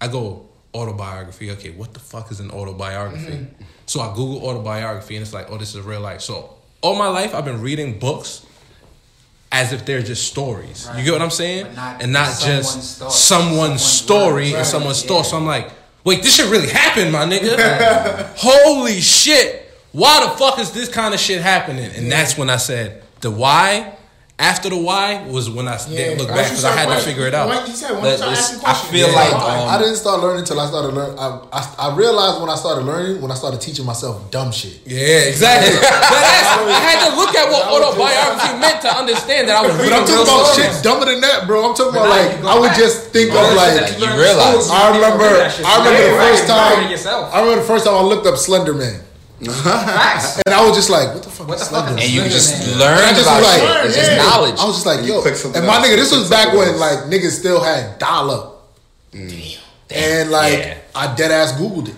[0.00, 1.50] I go, autobiography.
[1.52, 3.32] Okay, what the fuck is an autobiography?
[3.32, 3.64] Mm-hmm.
[3.86, 6.20] So I Google autobiography and it's like, oh, this is real life.
[6.22, 8.44] So all my life I've been reading books
[9.50, 10.88] as if they're just stories.
[10.96, 11.74] You get what I'm saying?
[11.74, 14.54] Not and not someone's just thoughts, someone's someone's story words.
[14.54, 15.08] and someone's Yeah.
[15.08, 15.30] thoughts.
[15.30, 15.70] So I'm like,
[16.04, 18.32] wait, this shit really happened, my nigga.
[18.36, 19.58] Holy shit.
[19.92, 21.90] Why the fuck is this kind of shit happening?
[21.94, 23.96] And that's when I said the why.
[24.38, 27.34] After the why was when I didn't look back because I had to figure it
[27.34, 27.46] out.
[27.46, 29.68] What he said, But once I ask you a I question, feel yeah, like, um,
[29.70, 31.14] I didn't start learning until I started learning.
[31.20, 34.82] I, I, I realized when I started learning when I started teaching myself dumb shit.
[34.84, 35.70] Yeah, exactly.
[35.78, 39.98] I had to look at what autobiography meant to understand that I was But reading
[40.00, 40.74] I'm talking about stories.
[40.74, 41.62] shit dumber than that, bro.
[41.68, 42.82] I'm talking about like I would back.
[42.82, 44.66] just think of Like, like you realize.
[44.74, 45.28] I remember.
[45.28, 46.76] I remember the first time.
[47.30, 49.11] I remember the first time I looked up Slender Man, Facts.
[50.46, 52.02] and I was just like, "What the fuck What is the fuck Slender?
[52.02, 52.78] And you Slender just Man.
[52.78, 53.86] learn And I just about like, shit.
[53.86, 54.58] It's just knowledge.
[54.58, 56.68] I was just like, And yo, click something and my nigga, this was back when
[56.68, 56.80] else.
[56.80, 58.50] like niggas still had dollar.
[59.12, 59.56] Mm.
[59.56, 60.78] up, and like Yeah.
[60.94, 61.94] I dead ass googled it,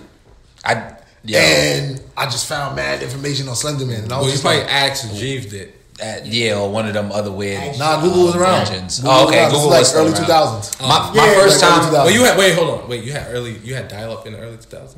[0.65, 1.41] I yeah.
[1.41, 4.43] and I just found mad information on Slender Man, and I Well, was you just
[4.45, 5.73] probably like, asked Jeeves did.
[6.01, 7.79] At Yale, one of them other weird.
[7.79, 8.67] Nah, Google was around.
[8.67, 8.99] Legends.
[8.99, 9.53] Google Oh, okay, around.
[9.53, 10.71] This Google is was like early two thousands.
[10.75, 10.91] two around.
[10.91, 11.15] thousands.
[11.15, 11.83] My, my Yeah, first like time.
[11.87, 11.93] 2000s.
[11.93, 13.05] Well, you had wait, hold on, wait.
[13.05, 14.97] You had early, you had dial up in the early 2000s.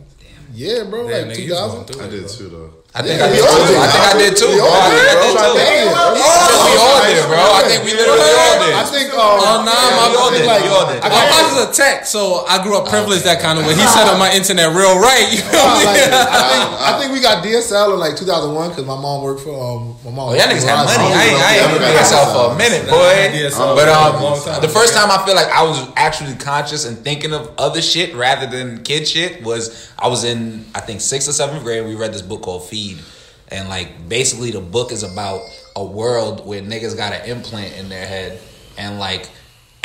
[0.55, 1.84] Yeah, bro, Damn, like nigga, two you was going thousand.
[1.84, 2.32] through I did bro.
[2.32, 2.70] too though.
[2.97, 3.61] I think Yeah, I did too.
[3.61, 3.76] did.
[3.76, 4.49] I think I did too.
[4.49, 4.64] We bro.
[4.64, 5.53] all I did, think I bro.
[5.53, 5.84] did too.
[5.84, 7.44] We all did, oh, bro.
[7.44, 8.88] I think we literally all I did.
[8.88, 9.05] think.
[9.16, 10.06] Um, Oh, nah, my
[10.36, 11.00] think, like, all did.
[11.00, 13.74] I My pops a tech, so I grew up privileged that kind of way.
[13.74, 15.26] He set up my internet real right.
[15.32, 15.56] You me?
[15.56, 19.40] like, I think I think we got DSL in like 2001 because my mom worked
[19.40, 20.30] for um my mom.
[20.30, 21.08] Oh, y'all niggas had money.
[21.12, 23.12] I ain't, I ain't been myself for a minute, boy.
[23.32, 26.34] DSL But for a long um, the first time I feel like I was actually
[26.36, 30.80] conscious and thinking of other shit rather than kid shit was I was in I
[30.80, 31.86] think sixth or seventh grade.
[31.86, 32.98] We read this book called Feed,
[33.48, 35.40] and like basically the book is about
[35.74, 38.40] a world where niggas got an implant in their head
[38.79, 39.29] and like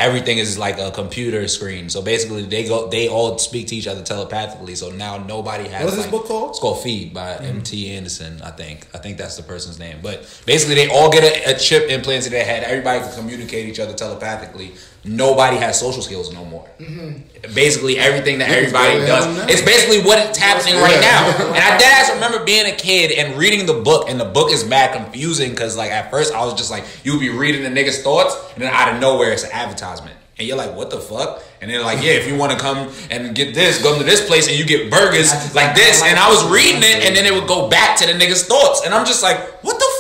[0.02, 1.90] everything is like a computer screen.
[1.90, 4.76] So basically, they go, they all speak to each other telepathically.
[4.76, 5.86] So now nobody has.
[5.86, 6.52] What is this book called?
[6.52, 7.58] It's called Feed by mm-hmm.
[7.58, 7.92] M.T.
[7.92, 8.88] Anderson, I think.
[8.94, 10.00] I think that's the person's name.
[10.02, 12.64] But basically, they all get a, a chip implanted in their head.
[12.64, 14.74] Everybody can communicate each other telepathically.
[15.04, 16.68] Nobody has social skills no more.
[17.56, 21.26] Basically, everything that everybody does, it's basically what it's happening right now.
[21.52, 24.64] And I dead remember being a kid and reading the book, and the book is
[24.64, 28.02] mad confusing because, like, at first I was just like, you'll be reading the nigga's
[28.04, 30.16] thoughts, and then out of nowhere, it's an advertisement.
[30.38, 31.44] And you're like, what the fuck?
[31.62, 34.26] And they're like, yeah, if you want to come and get this, go to this
[34.26, 36.02] place and you get burgers like this.
[36.02, 38.82] And I was reading it, and then it would go back to the nigga's thoughts.
[38.84, 39.91] And I'm just like, what the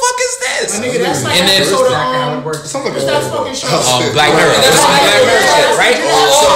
[0.70, 0.80] fuck is this?
[0.80, 2.70] My nigga, that's like And then- episode of, Exactly how it um, works.
[2.70, 3.68] Sounds like what's a that fucking show?
[3.74, 4.53] um, Black Mirror.
[4.62, 5.97] This is Black Mirror shit, right?
[5.97, 6.51] So,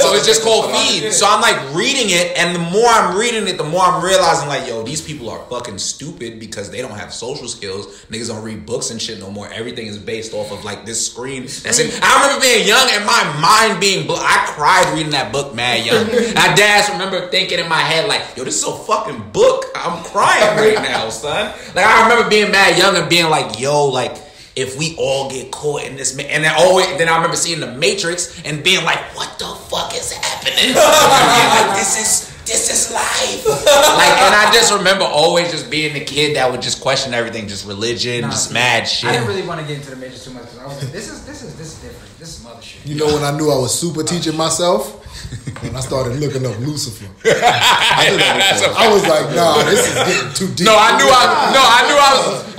[0.00, 1.12] so it's just called Feed.
[1.12, 4.48] So I'm like reading it, and the more I'm reading it, the more I'm realizing
[4.48, 8.04] like, yo, these people are fucking stupid because they don't have social skills.
[8.06, 9.48] Niggas don't read books and shit no more.
[9.52, 11.42] Everything is based off of like this screen.
[11.42, 11.98] That's it.
[12.02, 14.06] I remember being young and my mind being.
[14.06, 16.06] Bl- I cried reading that book, mad young.
[16.36, 19.64] I dash remember thinking in my head like, yo, this is a fucking book.
[19.74, 21.54] I'm crying right now, son.
[21.74, 25.50] Like I remember being mad young and being like, yo, like if we all get
[25.50, 28.98] caught in this, and then always, then I remember seeing the Matrix and being like,
[29.16, 34.72] "What the fuck is happening?" Like, "This is this is life." like, and I just
[34.74, 38.48] remember always just being the kid that would just question everything, just religion, Nah, just
[38.48, 40.66] see, mad I didn't really want to get into the majors too much because I
[40.66, 42.18] was like, this is this is this is different.
[42.18, 42.84] This is mother shit.
[42.84, 44.98] You know when I knew I was super teaching myself
[45.62, 47.06] when I started looking up Lucifer.
[47.24, 50.66] I, a- I was like, nah, this is getting too deep.
[50.66, 51.24] no, I knew I
[51.54, 52.50] no, I knew I was.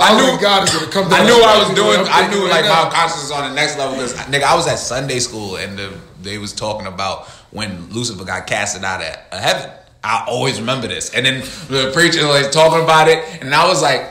[0.00, 1.12] I knew God is gonna come.
[1.12, 2.00] I knew I was doing.
[2.00, 2.84] I'm I thinking knew like now.
[2.84, 5.78] my consciousness was on the next level because nigga, I was at Sunday school and
[5.78, 9.70] the, they was talking about when Lucifer got casted out of, heaven.
[10.04, 13.82] I always remember this, and then the preacher was talking about it, and I was
[13.82, 14.02] like,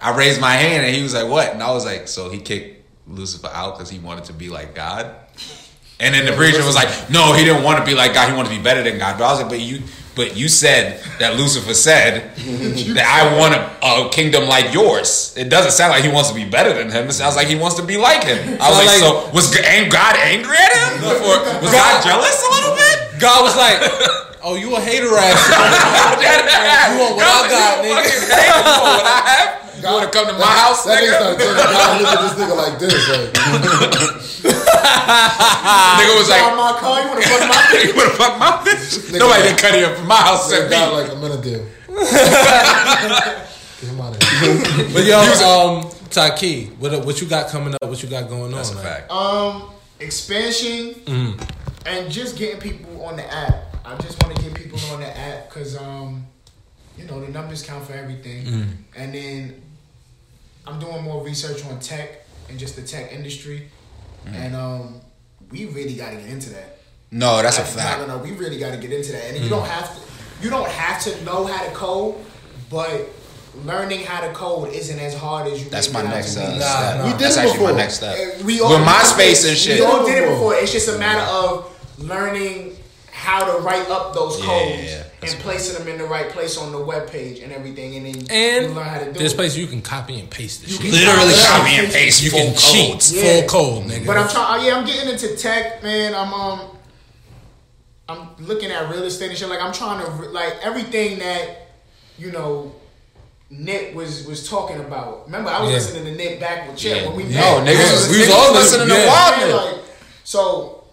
[0.00, 2.38] I raised my hand, and he was like, "What?" And I was like, "So he
[2.38, 5.14] kicked Lucifer out because he wanted to be like God."
[6.00, 8.28] And then the preacher was like, "No, he didn't want to be like God.
[8.28, 9.82] He wanted to be better than God." But I was like, "But you,
[10.16, 12.34] but you said that Lucifer said
[12.96, 15.34] that I want a, a kingdom like yours.
[15.36, 17.06] It doesn't sound like he wants to be better than him.
[17.08, 19.30] It sounds like he wants to be like him." I was Sound like, like- "So
[19.32, 19.54] was
[19.90, 21.04] God angry at him?
[21.04, 22.83] Or was God jealous a little bit?"
[23.20, 23.78] God was like,
[24.42, 25.38] "Oh, you a hater ass."
[26.90, 28.02] you want what I got, nigga.
[28.04, 28.20] You
[28.64, 29.48] want what I have?
[29.78, 31.14] You want to come to my house, That nigga nigga?
[31.14, 32.00] started turning down.
[32.00, 32.94] Look at this nigga like this.
[33.08, 33.30] Like,
[34.44, 37.84] Nigga was like, my car, you wanna fuck my bitch?
[37.86, 40.52] "You want to fuck my bitch?" Nobody didn't cut him from my house.
[40.52, 40.76] nigga Except me.
[40.76, 41.64] got like a minute there.
[43.80, 44.88] Get him out of here.
[44.92, 47.84] But yo, um, Taqee, what what you got coming up?
[47.88, 48.82] What you got going That's a on?
[48.82, 48.92] man?
[48.92, 49.10] fact.
[49.10, 50.94] Um, expansion
[51.86, 53.54] and just getting people on the app.
[53.84, 56.26] I just want to get people on the app because um,
[56.96, 58.46] you know the numbers count for everything.
[58.96, 59.62] And then
[60.66, 63.68] I'm doing more research on tech and just the tech industry,
[64.26, 65.00] and um,
[65.50, 66.78] we really got to get into that.
[67.10, 68.00] No, that's a fact.
[68.00, 68.22] No, no, no.
[68.24, 70.00] We really got to get into that, and you don't have to.
[70.42, 72.16] You don't have to know how to code,
[72.68, 73.08] but
[73.64, 75.70] learning how to code isn't as hard as you.
[75.70, 76.60] That's my next to uh, be.
[76.60, 77.04] step.
[77.04, 77.72] We did That's it actually before.
[77.72, 78.42] my next step.
[78.42, 79.78] We With MySpace and shit.
[79.80, 80.34] We all did it before.
[80.34, 80.54] before.
[80.56, 82.76] It's just a matter of learning
[83.12, 85.02] how to write up those codes yeah, yeah.
[85.20, 88.06] That's and placing them in the right place on the web page and everything, and
[88.06, 88.14] then
[88.62, 89.36] you learn how to do there's it.
[89.36, 90.72] places you can copy and paste this.
[90.72, 91.00] You shit.
[91.00, 91.46] can Literally Yeah.
[91.46, 93.20] copy and paste You full can cheat codes.
[93.20, 94.06] full code, nigga.
[94.06, 94.66] But I'm trying.
[94.66, 96.14] Yeah, I'm getting into tech, man.
[96.14, 96.60] I'm um,
[98.08, 99.48] I'm looking at real estate and shit.
[99.48, 101.68] Like I'm trying to like everything that
[102.18, 102.74] you know.
[103.50, 105.26] Nick was was talking about.
[105.26, 105.76] Remember, I was Yeah.
[105.76, 107.06] listening to Nick back with Chip Yeah.
[107.08, 107.68] when we No, met.
[107.76, 109.06] niggas was- we was all listening to yeah.
[109.06, 109.56] Wildman.
[109.56, 109.84] Like,
[110.24, 110.83] so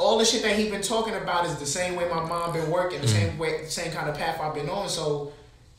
[0.00, 2.70] all the shit that he been talking about is the same way my mom been
[2.70, 3.10] working, the Mm.
[3.20, 4.88] same way, the same kind of path I've been on.
[4.88, 5.32] So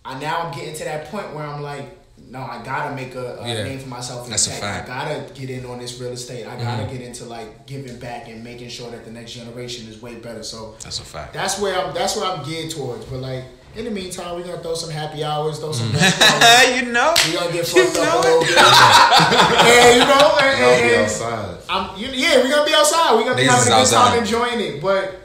[0.06, 1.86] I now I'm getting to that point where I'm like,
[2.30, 3.64] no, I gotta make a, a Yeah.
[3.64, 4.60] name for myself in That's a tech.
[4.62, 4.90] fact.
[4.90, 6.46] I gotta get in on this real estate.
[6.46, 10.02] I gotta get into like giving back and making sure that the next generation is
[10.04, 10.44] way better.
[10.44, 11.34] So That's a fact.
[11.34, 11.94] that's where I'm.
[11.96, 13.06] That's where I'm geared towards.
[13.06, 13.44] But like
[13.76, 15.76] in the meantime, we're gonna throw some happy hours, throw Mm.
[15.76, 15.92] some.
[15.94, 17.14] we you know.
[17.26, 18.58] we gonna get fucked up a little bit.
[18.58, 21.58] and you know, and, I'll and- be and outside.
[21.70, 23.16] I'm, you, yeah, we're gonna be outside.
[23.16, 24.82] We're gonna be Niggas having a good is time enjoying it.
[24.82, 25.21] But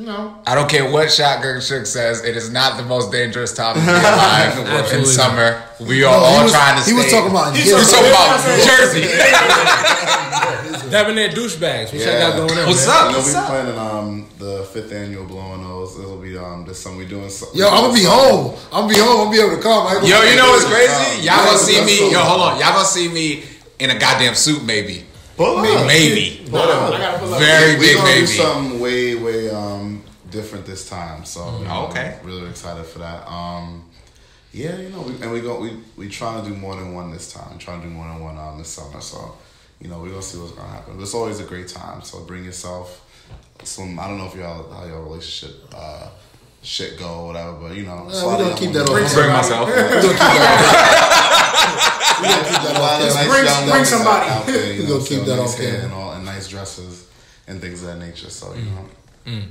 [0.00, 2.24] you know, I don't care what Shotgun Suge says.
[2.24, 5.62] It is not the most dangerous time to be alive in summer.
[5.78, 6.96] We are No, all was- trying to He stay.
[6.96, 7.54] was talking about.
[7.54, 8.64] He's He was talking about Yeah.
[8.66, 9.02] Jersey.
[10.90, 11.92] Debonair douchebags.
[11.92, 12.18] What y'all Yeah.
[12.30, 12.66] got going on?
[12.66, 12.96] What's man?
[12.96, 13.04] up?
[13.06, 13.46] You know, What's we up?
[13.46, 15.98] planning um the fifth annual blowing nose.
[15.98, 16.96] It'll be um this summer.
[16.98, 17.58] We doing something.
[17.60, 18.56] Yo, I'm gonna be home.
[18.72, 19.10] I'm gonna be home.
[19.10, 19.86] I'm gonna be able to come.
[20.04, 21.26] Yo, you know what's crazy?
[21.26, 21.96] Y'all gonna see me.
[21.98, 22.58] so- Yo, hold on.
[22.58, 23.44] Y'all gonna see me
[23.78, 25.04] in a goddamn suit, maybe.
[25.36, 25.86] Pull up.
[25.86, 26.44] Maybe.
[26.50, 27.40] nah, I gotta pull up.
[27.40, 28.26] Very we big, gonna do maybe.
[28.26, 29.89] something way way um
[30.30, 31.24] different this time.
[31.24, 32.16] So you know, Okay.
[32.20, 33.26] I'm really excited for that.
[33.28, 33.84] Um,
[34.52, 37.10] yeah, you know, we, and we go we we trying to do more than one
[37.12, 37.58] this time.
[37.58, 39.00] Trying to do more than one um this summer.
[39.00, 39.36] So
[39.80, 40.96] you know, we're gonna see what's gonna happen.
[40.96, 42.02] But it's always a great time.
[42.02, 43.06] So bring yourself.
[43.64, 46.08] Some I don't know if y'all how your relationship uh
[46.62, 48.94] shit go or whatever, but you know, Yeah, we gonna keep that on.
[48.94, 49.68] Bring Bring myself.
[49.68, 52.20] We gonna keep that off.
[52.20, 53.00] We gonna keep that off.
[53.00, 53.62] Nice camera.
[53.64, 54.30] bring- bring somebody.
[54.30, 55.84] out there, you We know, gonna keep that nice hair camera.
[55.84, 57.06] and all and nice dresses
[57.46, 58.30] and things of that nature.
[58.30, 59.42] So you know.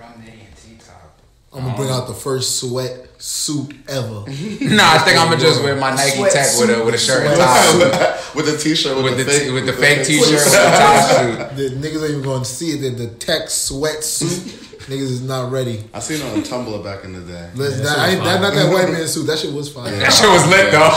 [0.00, 1.20] Rum Nitty and T-top.
[1.52, 4.24] I'm gonna bring um, out the first sweat suit ever.
[4.60, 6.98] Nah, I think I'm gonna just wear my Nike Sweat Tech with a with a
[6.98, 8.20] shirt and Sweat tie.
[8.34, 10.58] with the t-shirt with, With the, the fake, t- with the fake t-shirt with the
[10.58, 11.68] tie shoe.
[11.68, 12.80] The niggas ain't even gonna see it.
[12.80, 14.69] The, the tech sweat suit.
[14.86, 15.84] Niggas is not ready.
[15.92, 17.50] I seen it on Tumblr back in the day.
[17.54, 19.26] Listen, that, I ain't, that, not that white man suit.
[19.26, 19.90] That shit was fire.
[19.90, 20.90] That shit was lit though.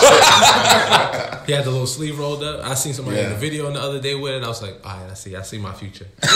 [1.45, 2.63] He had the little sleeve rolled up.
[2.65, 3.29] I seen somebody in Yeah.
[3.31, 4.43] the video the other day with it.
[4.43, 6.07] I was like, all right, I see, I see my future.
[6.23, 6.27] I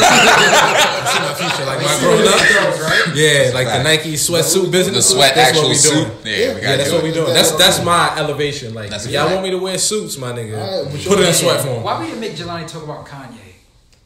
[1.08, 1.66] see my future.
[1.66, 3.16] Like my growing up, right?
[3.16, 5.08] yeah, like the Nike sweatsuit business.
[5.10, 5.94] The sweat that's actual what we suit.
[5.94, 6.08] doing.
[6.08, 7.14] Yeah, we Yeah, gotta that's do what we it.
[7.14, 7.34] doing.
[7.34, 8.74] That's that's my elevation.
[8.74, 10.60] Like, That's y'all want me to wear suits, my nigga?
[10.62, 11.84] All right, Put it in sweat form.
[11.84, 13.38] Why we didn't make Jelani talk about Kanye?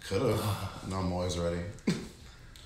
[0.07, 0.87] Could have.
[0.87, 1.57] No, I'm always ready.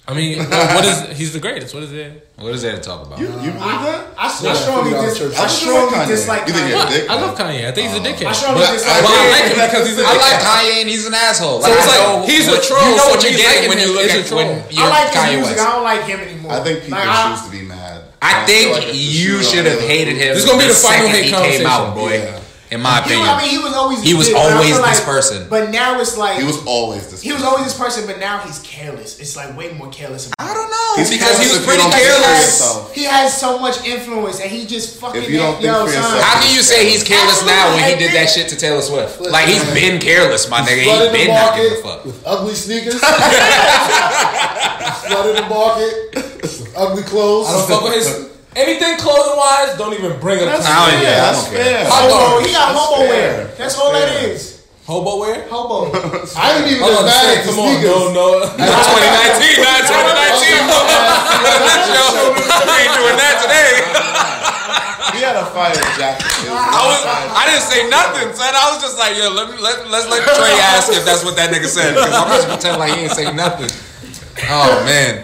[0.08, 1.18] I mean, what is?
[1.18, 1.74] He's the greatest.
[1.74, 2.30] What is it?
[2.38, 3.18] What is there to talk about?
[3.18, 4.14] You, you believe that?
[4.14, 6.08] I, I Yeah, strongly, figure out dis- I I strongly Kanye.
[6.14, 6.70] dislike You think Kanye.
[6.78, 7.10] you're a dick?
[7.10, 7.62] I love Kanye.
[7.66, 8.06] I think he's a oh.
[8.06, 8.28] dickhead.
[8.30, 9.34] I strongly But, dislike but I Kanye.
[9.34, 10.39] like him because he's a I like.
[10.45, 11.58] Kanye and he's an asshole.
[11.66, 13.89] So it's like, know he's a troll, You know what me you're getting when you
[13.97, 14.45] look is a at troll.
[14.45, 15.58] when I you're like his Kanye music.
[15.58, 15.66] West.
[15.66, 16.51] I don't like him anymore.
[16.53, 17.97] I think people Like, I- choose to be mad.
[18.22, 20.38] I think like you should have hated him.
[20.38, 22.34] This is gonna be the final hate he came out, conversation.
[22.38, 22.44] boy.
[22.72, 24.01] In my He, opinion, I mean, he was always.
[24.01, 25.47] He was this, always feel this like- person.
[25.49, 27.22] But now it's like He was always this.
[27.22, 29.20] he was always this person, but now he's careless.
[29.20, 30.32] It's like way more careless.
[30.39, 32.57] I don't know He's because he was pretty don't take care of careless.
[32.57, 32.93] yourself.
[32.95, 35.22] He has so much influence, and he just fucking.
[35.24, 36.01] If you don't think yo, for son.
[36.01, 38.82] yourself- How can you say he's careless now when he did that shit to Taylor
[38.82, 39.22] Swift?
[39.22, 40.84] Like he's been careless, my nigga.
[40.86, 42.03] Flooded He's the been not giving a fuck.
[42.05, 42.99] with ugly sneakers.
[45.05, 45.93] Flooded the market
[46.76, 47.47] ugly clothes.
[47.47, 49.78] I don't fuck with his anything clothing wise.
[49.78, 50.58] Don't even bring it up.
[50.60, 50.91] That's I me.
[50.91, 51.03] don't- fair.
[51.03, 51.86] yeah, That's fair.
[51.88, 53.10] Hobo, he got That's hobo fair.
[53.10, 53.38] wear.
[53.45, 54.30] That's That's all that fair.
[54.32, 54.41] is.
[54.86, 55.41] Hobo wear.
[55.49, 55.89] Hobo.
[56.38, 57.89] I ain't even Hold as mad say, at the come on, sneakers.
[57.89, 58.28] no, no.
[58.53, 60.62] Not 2019, not 2019.
[61.89, 62.06] Yo,
[62.38, 63.74] we ain't doing that today.
[65.18, 66.22] He had a fire jacket.
[66.45, 67.01] Was- I was,
[67.34, 68.53] I didn't say nothing, son.
[68.53, 71.36] I was just like, yo, let me let let's let Trey ask if that's what
[71.38, 71.93] that nigga said.
[71.95, 73.70] Because I'm just pretending like he ain't say nothing.
[74.49, 75.24] Oh man,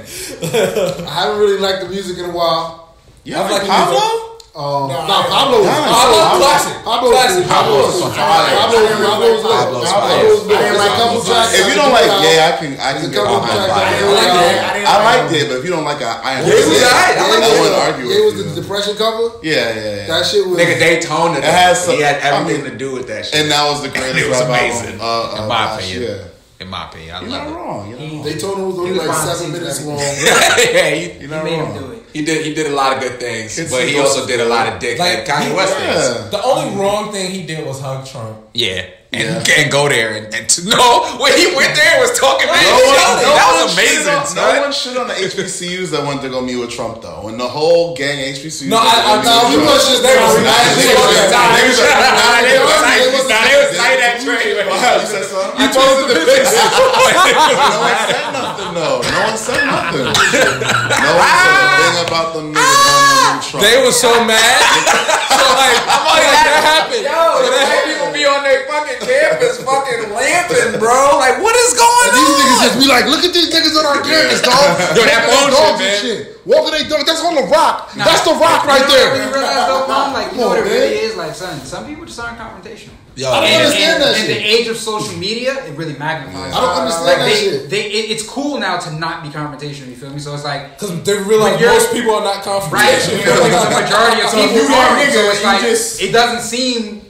[1.06, 2.81] I haven't really liked the music in a while.
[3.24, 4.02] You have like like the music.
[4.02, 4.28] Pablo?
[4.52, 6.76] Um, Nah, nah, Pablo was Pablo, classic.
[6.84, 7.44] Pablo Classic.
[7.48, 8.52] Pablo was Pablo's fire.
[8.52, 10.12] Pablo was Pablo's Pablo's fire.
[10.12, 11.54] Pablo's I didn't like couple Pablo's tracks.
[11.56, 13.72] If you don't like Yay, I can I There's can a get couple behind tracks.
[13.72, 13.80] Pablo.
[13.80, 14.52] I I didn't like like.
[14.52, 14.60] it.
[14.60, 16.42] I didn't I like liked it, but if you don't like I am.
[16.44, 17.16] Yeah, it was alright.
[17.16, 17.60] I like I it.
[17.64, 19.26] wouldn't argue It was the depression cover.
[19.40, 20.08] Yeah, yeah, yeah.
[20.12, 20.58] That shit was.
[20.60, 21.38] nigga Daytona.
[21.40, 23.40] It has some- he had everything to do with that shit.
[23.40, 26.02] And that was the greatest it was amazing, uh, in uh, my opinion.
[26.04, 26.20] year.
[26.60, 27.56] In my opinion, I You're love not it.
[27.56, 27.82] wrong.
[27.90, 28.24] You're not wrong.
[28.28, 29.96] Daytona was only He was like seven minutes long.
[29.98, 32.01] yeah, You're He not made him wrong.
[32.14, 32.20] Do it.
[32.20, 32.46] he did.
[32.46, 34.80] He did a lot of good things, It's but he also did a lot of
[34.80, 36.30] dick Like, Kanye he- West things.
[36.32, 38.38] The only wrong thing he did was hug Trump.
[38.54, 38.84] Yeah,
[39.14, 42.48] and, and go there and, and to know when he went there and was talking
[42.48, 44.12] man, No one, that no was one shit amazing.
[44.12, 47.28] on, no one shit on the HBCUs that went to go meet with Trump though,
[47.32, 48.68] and the whole gang HBCUs.
[48.68, 50.68] No, I- I- went to no, go we with was just- they was- Nah, they
[50.68, 53.00] was- they was- nah, they was- Nah, they was nah, tight.
[53.00, 54.48] they was- Nah, they was tight that train.
[54.52, 55.60] You said something?
[55.60, 56.60] I posted the picture.
[56.92, 59.00] No one said nothing though.
[59.06, 60.10] No one said nothing.
[61.02, 63.62] No one said a thing about them niggas going to Trump.
[63.62, 64.42] They were so mad.
[65.32, 67.02] So like, I'm like, that happened.
[67.08, 71.18] Yo, the white people be on their fucking campus fucking lamping, bro.
[71.18, 72.14] Like, what is going on?
[72.14, 74.76] These niggas just be like, look at these niggas on our campus, dog.
[74.94, 76.46] Yo, that Walking phone their dogs shit, and shit.
[76.46, 77.02] Walking they dog.
[77.08, 77.90] That's on the rock.
[77.98, 79.10] That's the rock right You know what there.
[79.18, 80.08] really realize though, Mom?
[80.14, 81.16] Like, you know what it really is?
[81.18, 82.94] Like, son, some people just aren't confrontational.
[83.16, 85.98] Yo, I don't and- understand and, that in the age of social media, it really
[85.98, 86.54] magnifies.
[86.54, 87.70] I don't understand like that they, shit.
[87.70, 89.88] They, it, it's cool now to not be confrontational.
[89.88, 90.20] You feel me?
[90.20, 92.96] So it's like, Because they realize most people are not right?
[92.96, 93.18] confrontational.
[93.20, 93.50] You feel me?
[93.52, 95.12] The majority of So people are.
[95.12, 97.02] So it's like just- it doesn't seem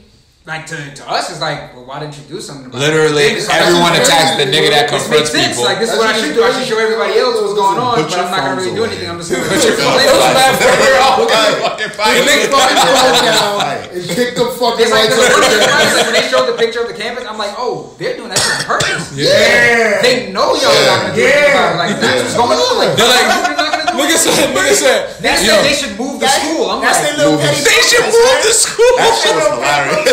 [0.44, 1.30] like to, to us.
[1.30, 3.38] It's like, well, why didn't you do something about Literally, it?
[3.38, 5.54] It's like, everyone attacks the nigga that makes confronts sense.
[5.54, 5.62] people.
[5.70, 6.42] Like this is what I should do.
[6.42, 8.82] I should show everybody else what's going on, but I'm not gonna phones really do
[8.90, 9.06] anything.
[9.06, 10.82] I'm just gonna It was mad funny.
[10.82, 11.54] We're all Right.
[11.62, 12.26] fucking The fighting.
[12.26, 13.54] nigga fucking phone down
[13.94, 15.30] and pick them fucking It's like, lights up.
[15.30, 17.38] funny thing about it is, like when they showed the picture of the campus, I'm
[17.38, 19.14] like, oh, they're doing that shit on purpose.
[19.14, 20.02] Yeah.
[20.02, 21.78] They know y'all are not gonna do anything about it.
[21.78, 22.74] Like that's what's going on.
[22.82, 25.94] Like, They're like, you're not gonna Nigga said, nigga said, They yo, said they should
[25.98, 26.70] move the school.
[26.70, 27.60] I'm That's like, their little petty.
[27.60, 28.92] They should move the school.
[28.96, 30.12] That shit was hilarious.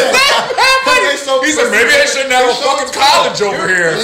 [1.46, 3.96] He said maybe they shouldn't have a fucking college over here.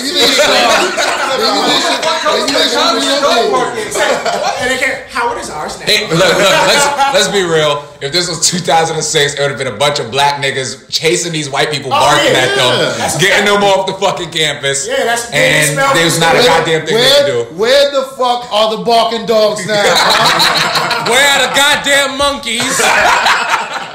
[5.10, 5.86] Howard is ours now.
[5.86, 7.84] Hey, look, look, let's let's be real.
[8.06, 11.50] If this was 2006, it would have been a bunch of black niggas chasing these
[11.50, 12.56] white people, Oh, barking yeah, at yeah.
[12.56, 13.58] them, That's getting fact.
[13.58, 14.86] them off the fucking campus.
[14.88, 17.44] Yeah, that's- and there's the not a goddamn thing they Where, can do.
[17.58, 19.82] where the fuck are the barking dogs now?
[21.10, 22.78] where are the goddamn monkeys?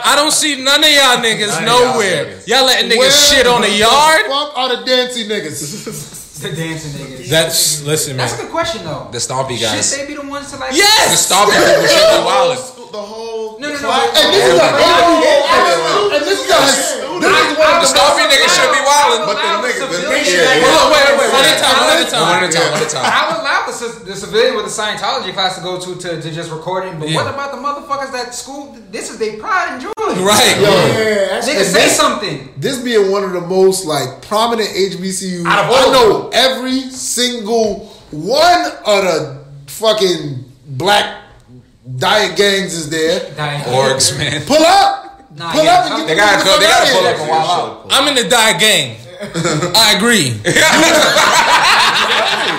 [0.03, 2.25] I don't see none of y'all niggas None of y'all nowhere.
[2.27, 2.49] niggas.
[2.49, 4.27] Y'all letting niggas Where shit on the the yard?
[4.27, 6.41] fuck are the dancing niggas?
[6.41, 7.29] the dancing niggas.
[7.29, 9.09] That's listen, That's a good question though.
[9.13, 9.91] The stompy guys.
[9.91, 10.71] Should they be the ones to like?
[10.71, 11.31] The Yes.
[11.31, 12.77] stompy people should be wildin'.
[12.91, 13.69] The whole No, no, no.
[13.69, 18.53] class- And this is a and this is a this The of the stompy niggas
[18.57, 19.27] should be wildin'.
[19.27, 21.33] But the niggas, the civilian- niggas, Hold on, wait, wait, wait.
[21.33, 22.45] One at a time, one at a One time.
[22.45, 23.05] at a time, one at a time.
[23.05, 26.31] I would allow the, the civilian with the Scientology class to go to to, to
[26.31, 27.17] just record it, but Yeah.
[27.17, 28.77] what about the motherfuckers that school?
[28.91, 29.93] This is their pride and joy.
[30.25, 30.57] Right.
[30.61, 32.53] Yeah, that's Nigga, say this- something.
[32.57, 35.47] this being one of the most like prominent HBCUs.
[35.47, 41.17] Out of all I know every single one of the fucking black
[41.97, 43.33] diet gangs is there.
[43.35, 43.63] Dying.
[43.65, 44.43] Orgs, man.
[44.47, 46.59] Pull up, Nah, pull yeah, up, and get They gotta the go.
[46.59, 47.87] They gotta pull up and wild out.
[47.91, 48.97] I'm in the die gang.
[49.77, 50.33] I agree.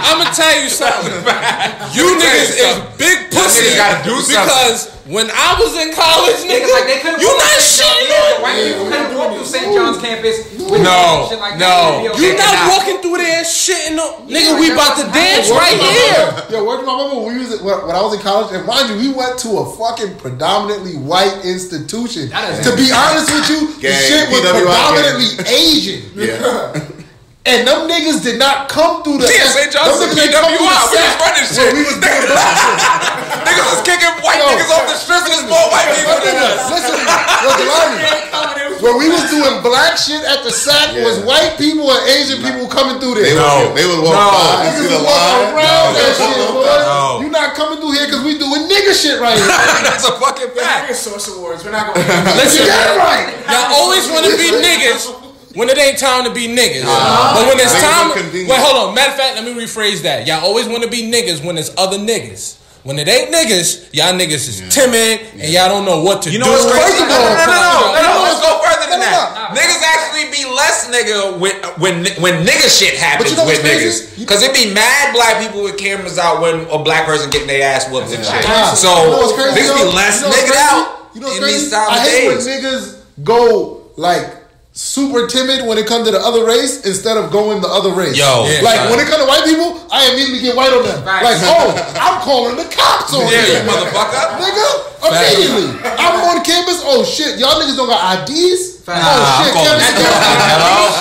[0.05, 1.11] I'm gonna tell you something.
[1.91, 4.45] You niggas is big pussies gotta do something.
[4.47, 7.67] because when I was in college, nigga, Niggas like they couldn't you walk not through
[7.67, 7.83] St.
[7.83, 8.31] John's- shitting yeah, on.
[8.31, 9.69] the White people couldn't walk through St.
[9.75, 10.35] John's campus.
[10.55, 11.67] No, shit like no.
[11.99, 12.15] that.
[12.15, 12.39] You okay.
[12.39, 14.31] not walking through there shitting on.
[14.31, 16.23] Nigga, like we about to dance right here.
[16.47, 17.19] Yo, where's my mama?
[17.19, 19.59] When, we was, when when I was in college, and mind you, we went to
[19.59, 22.31] a fucking predominantly white institution.
[22.31, 26.07] To be honest with you, the shit was PWI predominantly Asian.
[26.15, 26.87] Yeah.
[27.43, 29.25] And them niggas did not come through the.
[29.25, 29.73] Yeah, St.
[29.73, 30.61] John's them is niggas didn't come through PWI.
[30.61, 31.73] We was set running when shit.
[31.73, 32.77] We was doing black shit.
[33.45, 34.47] Niggas was kicking white Yo.
[34.51, 36.67] niggas off the strip and there's more white people than us.
[36.71, 37.97] Listen, yo, Jelani,
[38.83, 42.65] when we was doing black shit at the sack, was white people and Asian people
[42.67, 43.39] coming through They there.
[43.39, 44.27] would, they would walk No.
[44.33, 45.53] by and Niggas was walking line.
[45.55, 46.65] around that shit, boy.
[46.65, 47.21] No.
[47.23, 49.47] You not coming through here because we doing nigga shit right here.
[49.87, 50.89] That's a fucking fact.
[50.91, 51.63] Nigga Source Awards.
[51.63, 52.03] We're not going.
[52.35, 53.31] Listen, Yeah, right.
[53.47, 55.07] y'all always want to be niggas
[55.55, 56.83] when it ain't time to be niggas.
[56.87, 58.95] but when it's time, wait, hold on.
[58.95, 60.25] Matter of fact, let me rephrase that.
[60.27, 62.57] Y'all always want to be niggas when it's other niggas.
[62.83, 66.33] When it ain't niggas, y'all niggas is timid and y'all don't know what to do.
[66.33, 66.97] You know what's crazy?
[66.97, 69.05] First of No, no, all, no, no, no, no, no, Let's go further than no,
[69.05, 69.53] no, that.
[69.53, 74.17] Niggas actually be less nigga when when when nigga shit happens you know with niggas.
[74.25, 77.69] Cause it be mad black people with cameras out when a black person getting their
[77.69, 78.41] ass whooped and shit.
[78.73, 81.69] So you know what's crazy, niggas be less You nigga out You know what's crazy?
[81.69, 84.40] I of hate when niggas go like
[84.73, 88.17] super timid when it comes to the other race instead of going the other race.
[88.17, 88.47] Yo.
[88.47, 88.89] Yeah, like right.
[88.89, 91.03] when it comes to white people, I immediately get white on them.
[91.03, 91.23] Facts.
[91.27, 94.39] Like, oh, I'm calling the cops on Yeah, you, you motherfucker.
[94.39, 94.67] Nigga,
[95.11, 95.67] immediately.
[95.99, 96.79] I'm on campus.
[96.83, 98.79] Oh shit, y'all niggas don't got IDs.
[98.81, 99.03] Facts.
[99.03, 100.19] Oh Nah, shit, campus security.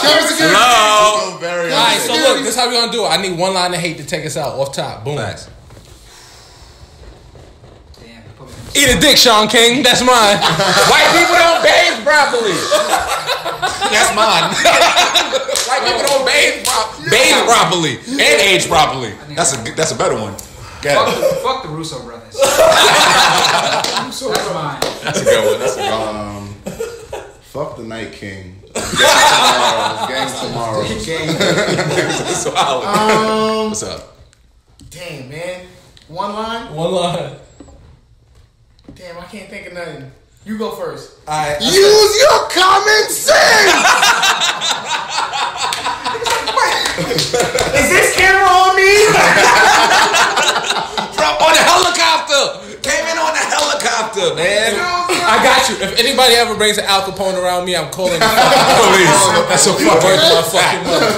[0.03, 0.57] Campus security.
[0.59, 1.39] Hello.
[1.41, 3.09] All right, so look, this is how we gonna do it.
[3.09, 5.05] I need one line of hate to take us out off top.
[5.05, 5.17] Boom.
[5.17, 5.49] Facts.
[8.03, 9.83] Damn, put me- Eat a dick, Shaun King.
[9.83, 10.39] That's mine.
[10.93, 12.55] White people don't bathe properly.
[13.91, 14.55] That's mine.
[15.67, 19.13] White people don't bathe, pro- bathe properly and age properly.
[19.35, 20.35] That's a that's a better one.
[20.83, 21.21] Get Fuck it.
[21.21, 22.35] the, fuck the Russo brothers.
[22.41, 24.23] That's
[24.55, 24.81] mine.
[25.03, 25.59] That's a good one.
[25.61, 26.17] That's a good one.
[26.17, 26.55] Um,
[27.53, 28.57] Fuck the Night King.
[28.75, 30.83] Game tomorrow.
[31.05, 32.11] Game tomorrow.
[32.33, 32.87] Solid.
[32.87, 34.17] Um, What's up?
[34.89, 35.67] damn man,
[36.09, 36.75] one line.
[36.75, 37.37] One line.
[39.01, 40.13] Damn, I can't think of nothing.
[40.45, 41.25] You go first.
[41.27, 43.81] I, Use your common sense.
[47.81, 48.93] Is this camera on me?
[51.17, 52.61] Bro, on the helicopter.
[52.85, 54.73] Came in on the helicopter, man.
[54.81, 55.77] I got you.
[55.85, 59.21] If anybody ever brings an Al Capone around me, I'm calling the fucking police.
[59.53, 61.11] That's a fucking word my fucking mother.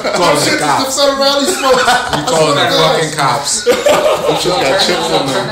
[0.43, 1.79] Shit, this is the rally smoke.
[1.79, 3.65] You calling the fucking cops?
[4.43, 5.47] Just got chips in them.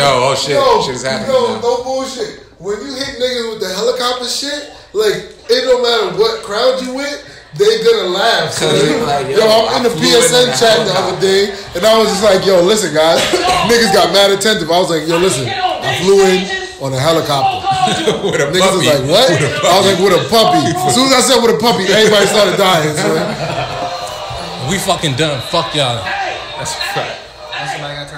[0.00, 2.40] Yo, oh shit, shit is happening Yo, no bullshit.
[2.58, 6.94] When you hit niggas with the helicopter shit, like it don't matter what crowd you
[6.94, 7.20] with,
[7.54, 8.50] they gonna laugh.
[8.58, 8.74] son.
[8.74, 11.82] they like, yo, yo, I'm in the flew in PSN chat the other day, and
[11.86, 13.20] I was just like, yo, listen, guys,
[13.70, 14.70] niggas got mad attentive.
[14.70, 16.46] I was like, yo, listen, I flew in
[16.82, 17.62] on a helicopter.
[18.24, 18.88] With a Niggas was puppy.
[18.88, 19.28] like, what?
[19.28, 20.64] I was like, with a puppy.
[20.72, 22.96] As soon as I said with a puppy, everybody started dying.
[22.96, 23.20] son.
[24.72, 25.36] We fucking done.
[25.52, 26.00] Fuck y'all.
[26.56, 27.20] That's a fact.
[27.76, 28.13] Somebody got to turn